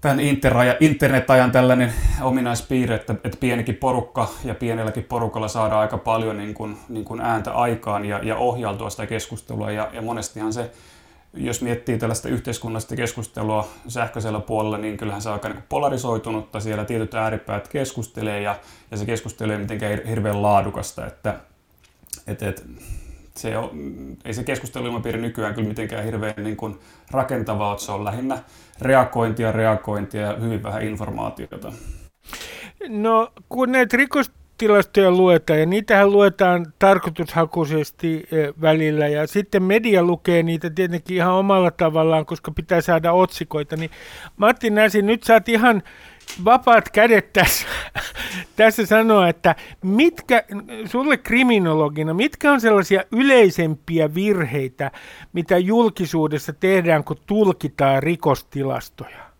[0.00, 0.20] tämän
[0.80, 1.92] internet-ajan tällainen
[2.22, 7.20] ominaispiirre, että, että pienikin porukka ja pienelläkin porukalla saadaan aika paljon niin kuin, niin kuin
[7.20, 9.70] ääntä aikaan ja, ja ohjaltua sitä keskustelua.
[9.70, 10.70] Ja, ja monestihan se
[11.34, 16.60] jos miettii tällaista yhteiskunnallista keskustelua sähköisellä puolella, niin kyllähän se on aika niin polarisoitunutta.
[16.60, 18.56] Siellä tietyt ääripäät keskustelee ja,
[18.90, 21.06] ja se keskustelu ei mitenkään hirveän laadukasta.
[21.06, 21.38] Että,
[22.26, 22.64] et, et,
[23.36, 23.70] se on,
[24.24, 26.78] ei se keskusteluilmapiiri nykyään kyllä mitenkään hirveän niin kuin
[27.10, 28.38] rakentavaa, että se on lähinnä
[28.80, 31.72] reagointia, reagointia ja hyvin vähän informaatiota.
[32.88, 40.02] No kun näitä rikos, tilastoja luetaan, ja niitähän luetaan tarkoitushakuisesti e, välillä, ja sitten media
[40.02, 43.90] lukee niitä tietenkin ihan omalla tavallaan, koska pitää saada otsikoita, niin
[44.36, 45.82] Matti Näsi, nyt saat ihan
[46.44, 47.66] vapaat kädet tässä,
[48.56, 50.44] tässä sanoa, että mitkä,
[50.84, 54.90] sulle kriminologina, mitkä on sellaisia yleisempiä virheitä,
[55.32, 59.31] mitä julkisuudessa tehdään, kun tulkitaan rikostilastoja?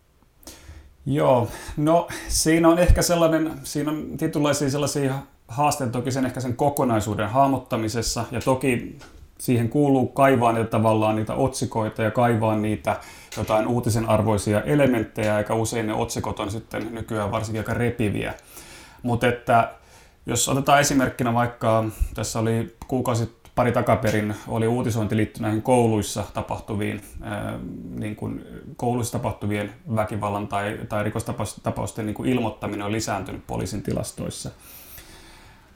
[1.05, 1.47] Joo,
[1.77, 5.13] no siinä on ehkä sellainen, siinä on tietynlaisia sellaisia
[5.47, 8.99] haasteita toki sen ehkä sen kokonaisuuden hahmottamisessa ja toki
[9.37, 12.99] siihen kuuluu kaivaa niitä tavallaan niitä otsikoita ja kaivaa niitä
[13.37, 18.33] jotain uutisen arvoisia elementtejä, eikä usein ne otsikot on sitten nykyään varsinkin aika repiviä.
[19.03, 19.71] Mutta että
[20.25, 27.01] jos otetaan esimerkkinä vaikka, tässä oli kuukausi pari takaperin oli uutisointi liittyen näihin kouluissa tapahtuviin,
[27.21, 27.59] ää,
[27.95, 28.45] niin kuin
[28.77, 34.51] kouluissa tapahtuvien väkivallan tai, tai rikostapausten niin kuin ilmoittaminen on lisääntynyt poliisin tilastoissa.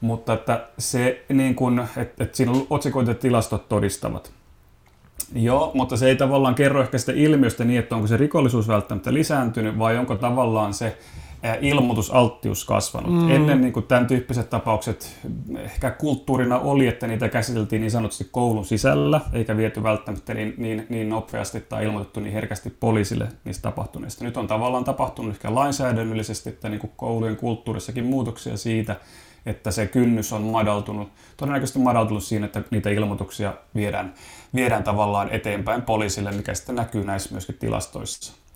[0.00, 4.32] Mutta että se, niin kuin, että, että siinä otsikoita tilastot todistavat.
[5.34, 9.14] Joo, mutta se ei tavallaan kerro ehkä sitä ilmiöstä niin, että onko se rikollisuus välttämättä
[9.14, 10.98] lisääntynyt vai onko tavallaan se
[11.60, 13.12] ilmoitusalttius kasvanut.
[13.12, 13.30] Mm.
[13.30, 15.18] Ennen niin kuin tämän tyyppiset tapaukset
[15.58, 20.86] ehkä kulttuurina oli, että niitä käsiteltiin niin sanotusti koulun sisällä, eikä viety välttämättä niin, niin,
[20.88, 24.24] niin nopeasti tai ilmoitettu niin herkästi poliisille niistä tapahtuneista.
[24.24, 28.96] Nyt on tavallaan tapahtunut ehkä lainsäädännöllisesti, että niin kuin koulujen kulttuurissakin muutoksia siitä,
[29.46, 34.14] että se kynnys on madaltunut, todennäköisesti madaltunut siinä, että niitä ilmoituksia viedään,
[34.54, 38.47] viedään tavallaan eteenpäin poliisille, mikä sitten näkyy näissä myöskin tilastoissa.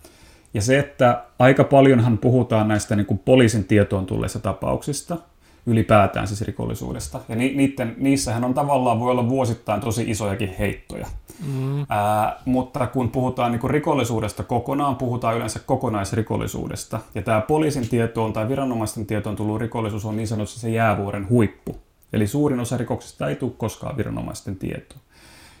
[0.53, 5.17] Ja se, että aika paljonhan puhutaan näistä niin kuin poliisin tietoon tulleista tapauksista,
[5.65, 7.19] ylipäätään siis rikollisuudesta.
[7.29, 11.07] Ja ni, niitten, niissähän on tavallaan voi olla vuosittain tosi isojakin heittoja.
[11.47, 11.85] Mm.
[11.89, 16.99] Ää, mutta kun puhutaan niin kuin rikollisuudesta kokonaan, puhutaan yleensä kokonaisrikollisuudesta.
[17.15, 21.75] Ja tämä poliisin tietoon tai viranomaisten tietoon tullut rikollisuus on niin sanotusti se jäävuoren huippu.
[22.13, 25.01] Eli suurin osa rikoksista ei tule koskaan viranomaisten tietoon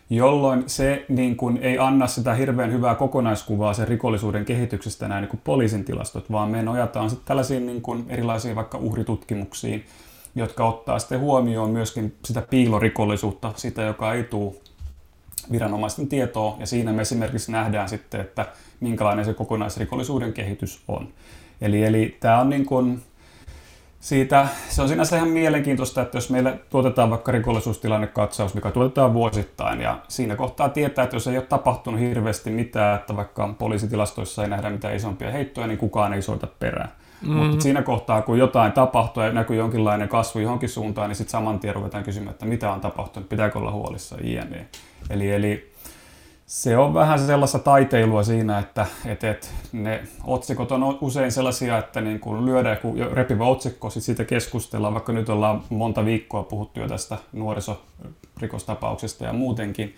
[0.09, 5.29] jolloin se niin kuin, ei anna sitä hirveän hyvää kokonaiskuvaa sen rikollisuuden kehityksestä näin niin
[5.29, 9.85] kuin poliisin tilastot, vaan me nojataan sitten tällaisiin niin kuin, erilaisiin vaikka uhritutkimuksiin,
[10.35, 14.53] jotka ottaa sitten huomioon myöskin sitä piilorikollisuutta, sitä joka ei tule
[15.51, 18.45] viranomaisten tietoa, ja siinä me esimerkiksi nähdään sitten, että
[18.79, 21.07] minkälainen se kokonaisrikollisuuden kehitys on.
[21.61, 23.01] Eli, eli tämä on niin kuin,
[24.03, 29.81] siitä, se on sinänsä ihan mielenkiintoista, että jos meille tuotetaan vaikka rikollisuustilannekatsaus, mikä tuotetaan vuosittain,
[29.81, 34.49] ja siinä kohtaa tietää, että jos ei ole tapahtunut hirveästi mitään, että vaikka poliisitilastoissa ei
[34.49, 36.89] nähdä mitään isompia heittoja, niin kukaan ei soita perään.
[37.21, 37.37] Mm-hmm.
[37.37, 41.59] Mutta siinä kohtaa, kun jotain tapahtuu ja näkyy jonkinlainen kasvu johonkin suuntaan, niin sitten saman
[41.59, 44.65] tien ruvetaan kysymään, että mitä on tapahtunut, pitääkö olla huolissa, jne.
[45.09, 45.72] Eli, eli
[46.45, 52.01] se on vähän sellaista taiteilua siinä, että, että, että ne otsikot on usein sellaisia, että
[52.01, 56.79] niin kun lyödään joku repivä otsikko, sitten siitä keskustellaan, vaikka nyt ollaan monta viikkoa puhuttu
[56.79, 59.95] jo tästä nuorisorikostapauksesta ja muutenkin,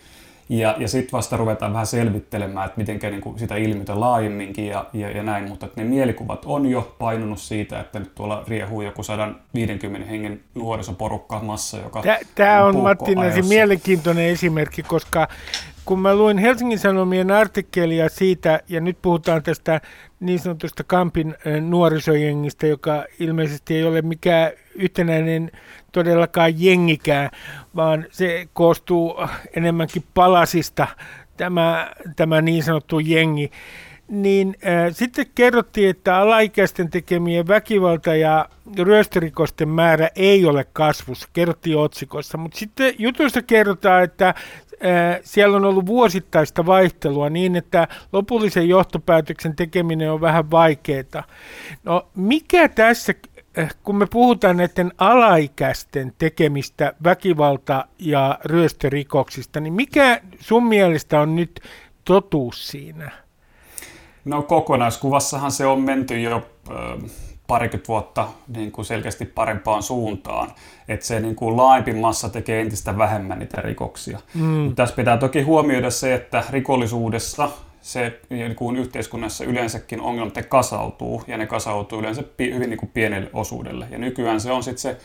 [0.48, 5.10] ja, ja sitten vasta ruvetaan vähän selvittelemään, että miten niin sitä ilmiötä laajemminkin ja, ja,
[5.10, 10.08] ja näin, mutta ne mielikuvat on jo painunut siitä, että nyt tuolla riehuu joku 150
[10.08, 12.02] hengen nuorisoporukka massa, joka
[12.34, 13.14] Tämä on, on Matti
[13.48, 15.28] mielenkiintoinen esimerkki, koska
[15.86, 19.80] kun mä luin Helsingin Sanomien artikkelia siitä, ja nyt puhutaan tästä
[20.20, 25.50] niin sanotusta Kampin nuorisojengistä, joka ilmeisesti ei ole mikään yhtenäinen
[25.92, 27.30] todellakaan jengikään,
[27.76, 29.14] vaan se koostuu
[29.56, 30.86] enemmänkin palasista,
[31.36, 33.50] tämä, tämä niin sanottu jengi.
[34.08, 41.76] Niin äh, sitten kerrottiin, että alaikäisten tekemien väkivalta- ja ryöstörikosten määrä ei ole kasvussa, kerrottiin
[41.76, 42.38] otsikossa.
[42.38, 44.34] Mutta sitten jutuissa kerrotaan, että
[45.22, 51.24] siellä on ollut vuosittaista vaihtelua niin, että lopullisen johtopäätöksen tekeminen on vähän vaikeaa.
[51.84, 53.14] No mikä tässä,
[53.82, 61.60] kun me puhutaan näiden alaikäisten tekemistä väkivalta- ja ryöstörikoksista, niin mikä sun mielestä on nyt
[62.04, 63.10] totuus siinä?
[64.24, 66.46] No kokonaiskuvassahan se on menty jo
[67.46, 70.52] parikymmentä vuotta niin kuin selkeästi parempaan suuntaan.
[70.88, 74.18] Että se niin kuin laajempi massa tekee entistä vähemmän niitä rikoksia.
[74.34, 74.74] Mm.
[74.74, 77.48] tässä pitää toki huomioida se, että rikollisuudessa
[77.86, 83.30] se niin kuin yhteiskunnassa yleensäkin ongelmat kasautuu, ja ne kasautuu yleensä hyvin niin kuin pienelle
[83.32, 83.86] osuudelle.
[83.90, 84.96] Ja nykyään se on sitten se,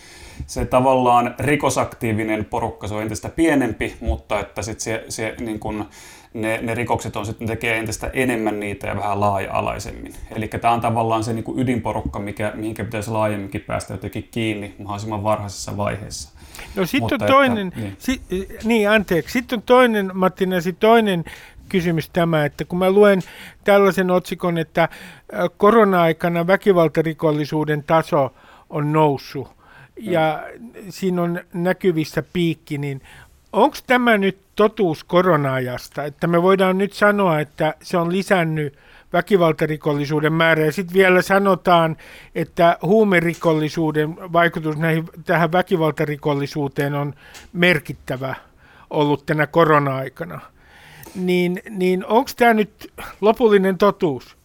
[0.47, 5.85] se tavallaan rikosaktiivinen porukka, se on entistä pienempi, mutta että sitten se, se niin kuin,
[6.33, 10.13] ne, ne rikokset on sitten tekee entistä enemmän niitä ja vähän laaja-alaisemmin.
[10.35, 14.75] Eli tämä on tavallaan se niin kuin ydinporukka, mikä, mihinkä pitäisi laajemminkin päästä jotenkin kiinni
[14.79, 16.29] mahdollisimman varhaisessa vaiheessa.
[16.75, 17.95] No sitten on toinen, että, niin.
[17.99, 18.21] Si,
[18.63, 21.23] niin anteeksi, sitten on toinen, Mattina, sitten toinen
[21.69, 23.21] kysymys tämä, että kun mä luen
[23.63, 24.89] tällaisen otsikon, että
[25.57, 28.33] korona-aikana väkivaltarikollisuuden taso
[28.69, 29.47] on noussut
[30.01, 30.43] ja
[30.89, 33.01] siinä on näkyvissä piikki, niin
[33.53, 38.77] onko tämä nyt totuus korona-ajasta, että me voidaan nyt sanoa, että se on lisännyt
[39.13, 40.65] väkivaltarikollisuuden määrä.
[40.65, 41.97] Ja sitten vielä sanotaan,
[42.35, 47.13] että huumerikollisuuden vaikutus näihin, tähän väkivaltarikollisuuteen on
[47.53, 48.35] merkittävä
[48.89, 50.39] ollut tänä korona-aikana.
[51.15, 52.91] Niin, niin onko tämä nyt
[53.21, 54.37] lopullinen totuus?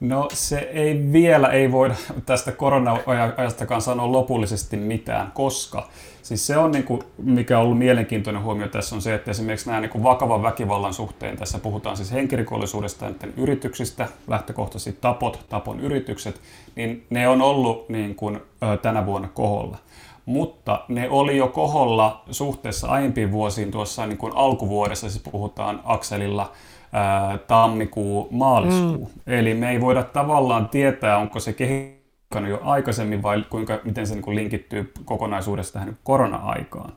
[0.00, 1.94] No se ei vielä ei voida
[2.26, 5.88] tästä korona-ajastakaan sanoa lopullisesti mitään, koska
[6.24, 9.66] Siis se on, niin kuin, mikä on ollut mielenkiintoinen huomio tässä on se, että esimerkiksi
[9.66, 15.80] nämä niin kuin vakavan väkivallan suhteen, tässä puhutaan siis henkirikollisuudesta ja yrityksistä, lähtökohtaisesti tapot, tapon
[15.80, 16.40] yritykset,
[16.74, 18.40] niin ne on ollut niin kuin,
[18.82, 19.78] tänä vuonna koholla.
[20.26, 26.52] Mutta ne oli jo koholla suhteessa aiempiin vuosiin tuossa niin kuin alkuvuodessa, siis puhutaan akselilla
[26.94, 29.10] ää, tammikuu, maaliskuu.
[29.14, 29.32] Mm.
[29.32, 32.04] Eli me ei voida tavallaan tietää, onko se kehitys
[32.48, 36.92] jo aikaisemmin vai kuinka, miten se niin kuin linkittyy kokonaisuudessa tähän korona-aikaan.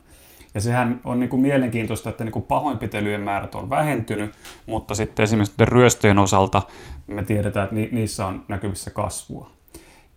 [0.54, 4.32] Ja sehän on niin kuin mielenkiintoista, että niin kuin pahoinpitelyjen määrät on vähentynyt,
[4.66, 6.62] mutta sitten esimerkiksi ryöstöjen osalta
[7.08, 9.50] me tiedetään, että niissä on näkyvissä kasvua.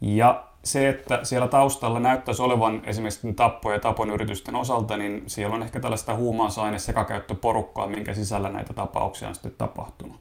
[0.00, 5.54] Ja se, että siellä taustalla näyttäisi olevan esimerkiksi tappoja ja tapon yritysten osalta, niin siellä
[5.54, 10.20] on ehkä tällaista huumausaine sekakäyttöporukkaa, minkä sisällä näitä tapauksia on sitten tapahtunut.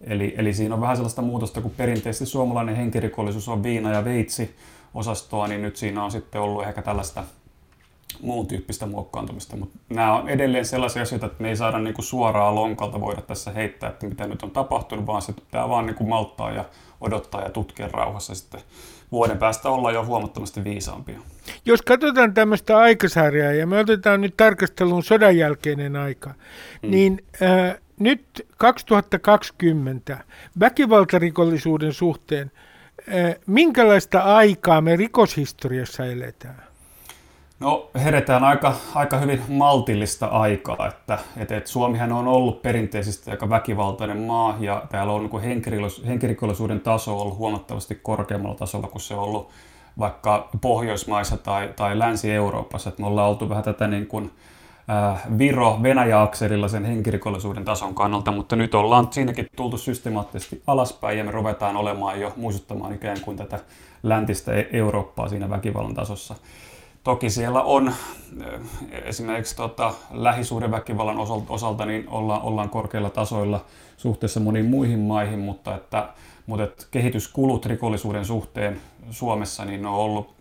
[0.00, 4.56] Eli, eli siinä on vähän sellaista muutosta, kun perinteisesti suomalainen henkirikollisuus on viina ja veitsi
[4.94, 7.24] osastoa, niin nyt siinä on sitten ollut ehkä tällaista
[8.22, 12.04] muun tyyppistä muokkaantumista, mutta nämä on edelleen sellaisia asioita, että me ei saada niin kuin
[12.04, 15.96] suoraa lonkalta voida tässä heittää, että mitä nyt on tapahtunut, vaan se pitää vaan niin
[15.96, 16.64] kuin malttaa ja
[17.00, 18.60] odottaa ja tutkia rauhassa sitten
[19.14, 21.18] vuoden päästä olla jo huomattavasti viisaampia.
[21.64, 26.90] Jos katsotaan tämmöistä aikasarjaa ja me otetaan nyt tarkasteluun sodan jälkeinen aika, hmm.
[26.90, 30.18] niin äh, nyt 2020
[30.60, 32.50] väkivaltarikollisuuden suhteen,
[33.08, 36.73] äh, minkälaista aikaa me rikoshistoriassa eletään?
[37.60, 43.50] No heretään aika, aika hyvin maltillista aikaa, että, että, että Suomihan on ollut perinteisesti aika
[43.50, 49.20] väkivaltainen maa ja täällä on niin henkirikollisuuden taso ollut huomattavasti korkeammalla tasolla kuin se on
[49.20, 49.50] ollut
[49.98, 52.88] vaikka Pohjoismaissa tai, tai Länsi-Euroopassa.
[52.88, 54.30] Että me ollaan oltu vähän tätä niin kuin,
[54.90, 61.30] äh, Viro-Venäjä-akselilla sen henkirikollisuuden tason kannalta, mutta nyt ollaan siinäkin tultu systemaattisesti alaspäin ja me
[61.30, 63.58] ruvetaan olemaan jo muistuttamaan ikään kuin tätä
[64.02, 66.34] läntistä Eurooppaa siinä väkivallan tasossa.
[67.04, 67.94] Toki siellä on
[68.90, 73.64] esimerkiksi tota, lähisuhdeväkivallan osalta niin ollaan, ollaan korkeilla tasoilla
[73.96, 76.08] suhteessa moniin muihin maihin, mutta, että,
[76.46, 78.80] mutta että kehityskulut rikollisuuden suhteen
[79.10, 80.34] Suomessa niin on ollut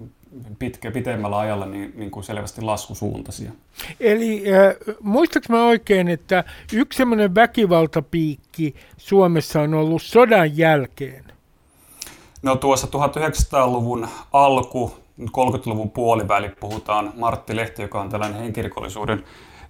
[0.60, 3.52] pitkä, pitemmällä ajalla niin, niin kuin selvästi laskusuuntaisia.
[4.00, 6.44] Eli äh, muistaaks mä oikein, että
[6.74, 11.26] yksi semmoinen väkivaltapiikki Suomessa on ollut sodan jälkeen?
[12.42, 19.24] No tuossa 1900-luvun alku, 30-luvun puoliväli puhutaan Martti Lehti, joka on tällainen henkirikollisuuden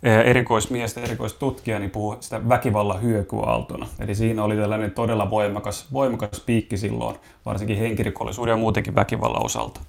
[0.04, 3.88] eh, erikoismies ja erikoistutkija, niin puhuu sitä väkivallan hyökyaaltona.
[3.99, 9.80] Eli siinä oli tällainen todella voimakas, voimakas piikki silloin, varsinkin henkirikollisuuden ja muutenkin väkivallan osalta.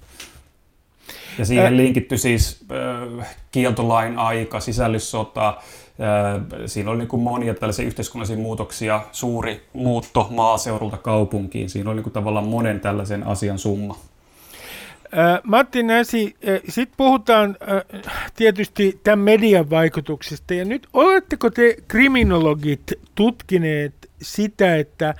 [1.37, 2.65] Ja siihen linkitty siis
[3.19, 5.55] äh, kieltolain aika, sisällyssota, äh,
[6.65, 11.69] siinä oli niin kuin monia tällaisia yhteiskunnallisia muutoksia, suuri muutto maaseudulta kaupunkiin.
[11.69, 13.97] Siinä oli niin kuin tavallaan monen tällaisen asian summa.
[15.43, 16.35] Matti Näsi,
[16.69, 17.57] sitten puhutaan
[18.35, 20.53] tietysti tämän median vaikutuksista.
[20.53, 25.13] Ja nyt oletteko te kriminologit tutkineet sitä, että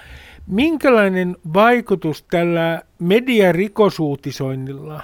[0.48, 5.04] minkälainen vaikutus tällä mediarikosuutisoinnilla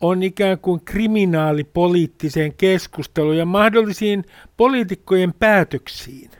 [0.00, 4.24] on ikään kuin kriminaalipoliittiseen keskusteluun ja mahdollisiin
[4.56, 6.30] poliitikkojen päätöksiin?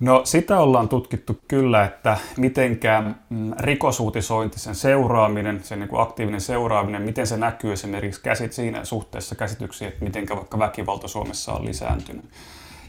[0.00, 6.40] No sitä ollaan tutkittu kyllä, että mitenkään mm, rikosuutisointi, sen seuraaminen, sen niin kuin aktiivinen
[6.40, 11.64] seuraaminen, miten se näkyy esimerkiksi käsit siinä suhteessa käsityksiin, että miten vaikka väkivalta Suomessa on
[11.64, 12.24] lisääntynyt.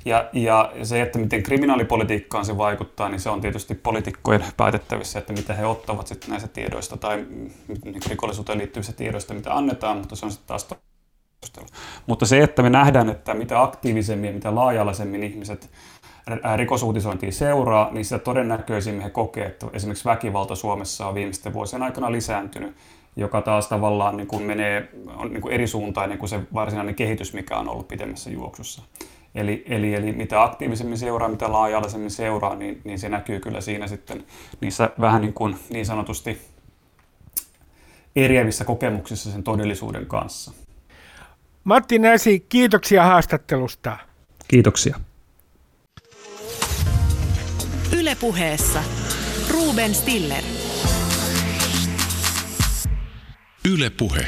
[0.05, 5.34] Ja, ja se, että miten kriminaalipolitiikkaan se vaikuttaa, niin se on tietysti poliitikkojen päätettävissä, että
[5.34, 7.26] mitä he ottavat sitten näistä tiedoista tai
[7.86, 10.68] niin rikollisuuteen liittyvistä tiedoista, mitä annetaan, mutta se on sitten taas
[12.08, 15.70] Mutta se, että me nähdään, että mitä aktiivisemmin ja mitä laajalaisemmin ihmiset
[16.55, 22.11] rikosuutisointia seuraa, niin sitä todennäköisimmin he kokee, että esimerkiksi väkivalta Suomessa on viimeisten vuosien aikana
[22.11, 22.75] lisääntynyt,
[23.15, 27.34] joka taas tavallaan niin kuin menee on niin kuin eri suuntainen kuin se varsinainen kehitys,
[27.34, 28.82] mikä on ollut pidemmässä juoksussa.
[29.36, 33.88] Eli, eli, eli mitä aktiivisemmin seuraa, mitä laajallisemmin seuraa, niin, niin se näkyy kyllä siinä
[33.88, 34.23] sitten
[34.61, 36.41] niissä vähän niin, kuin, niin sanotusti
[38.15, 40.51] eriävissä kokemuksissa sen todellisuuden kanssa.
[41.63, 43.97] Matti Näsi, kiitoksia haastattelusta.
[44.47, 44.99] Kiitoksia.
[48.08, 48.84] Ylepuheessa
[49.53, 50.43] Ruben Stiller.
[53.72, 54.28] Ylepuhe.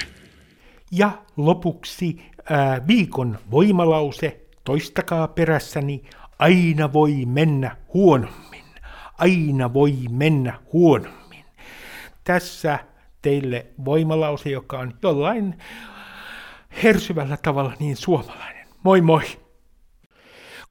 [0.91, 4.41] Ja lopuksi ää, viikon voimalause.
[4.63, 6.03] Toistakaa perässäni.
[6.39, 8.63] Aina voi mennä huonommin.
[9.17, 11.45] Aina voi mennä huonommin.
[12.23, 12.79] Tässä
[13.21, 15.57] teille voimalause, joka on jollain
[16.83, 18.67] hersyvällä tavalla niin suomalainen.
[18.83, 19.48] Moi moi!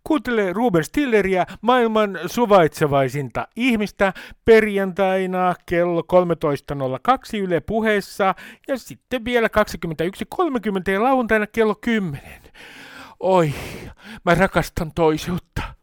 [0.05, 4.13] Kuuntele Ruben Stilleria, maailman suvaitsevaisinta ihmistä,
[4.45, 8.35] perjantaina kello 13.02 Yle puheessa
[8.69, 9.49] ja sitten vielä
[10.87, 12.21] 21.30 ja lauantaina kello 10.
[13.21, 13.55] Oi,
[14.25, 15.78] mä rakastan toisuutta.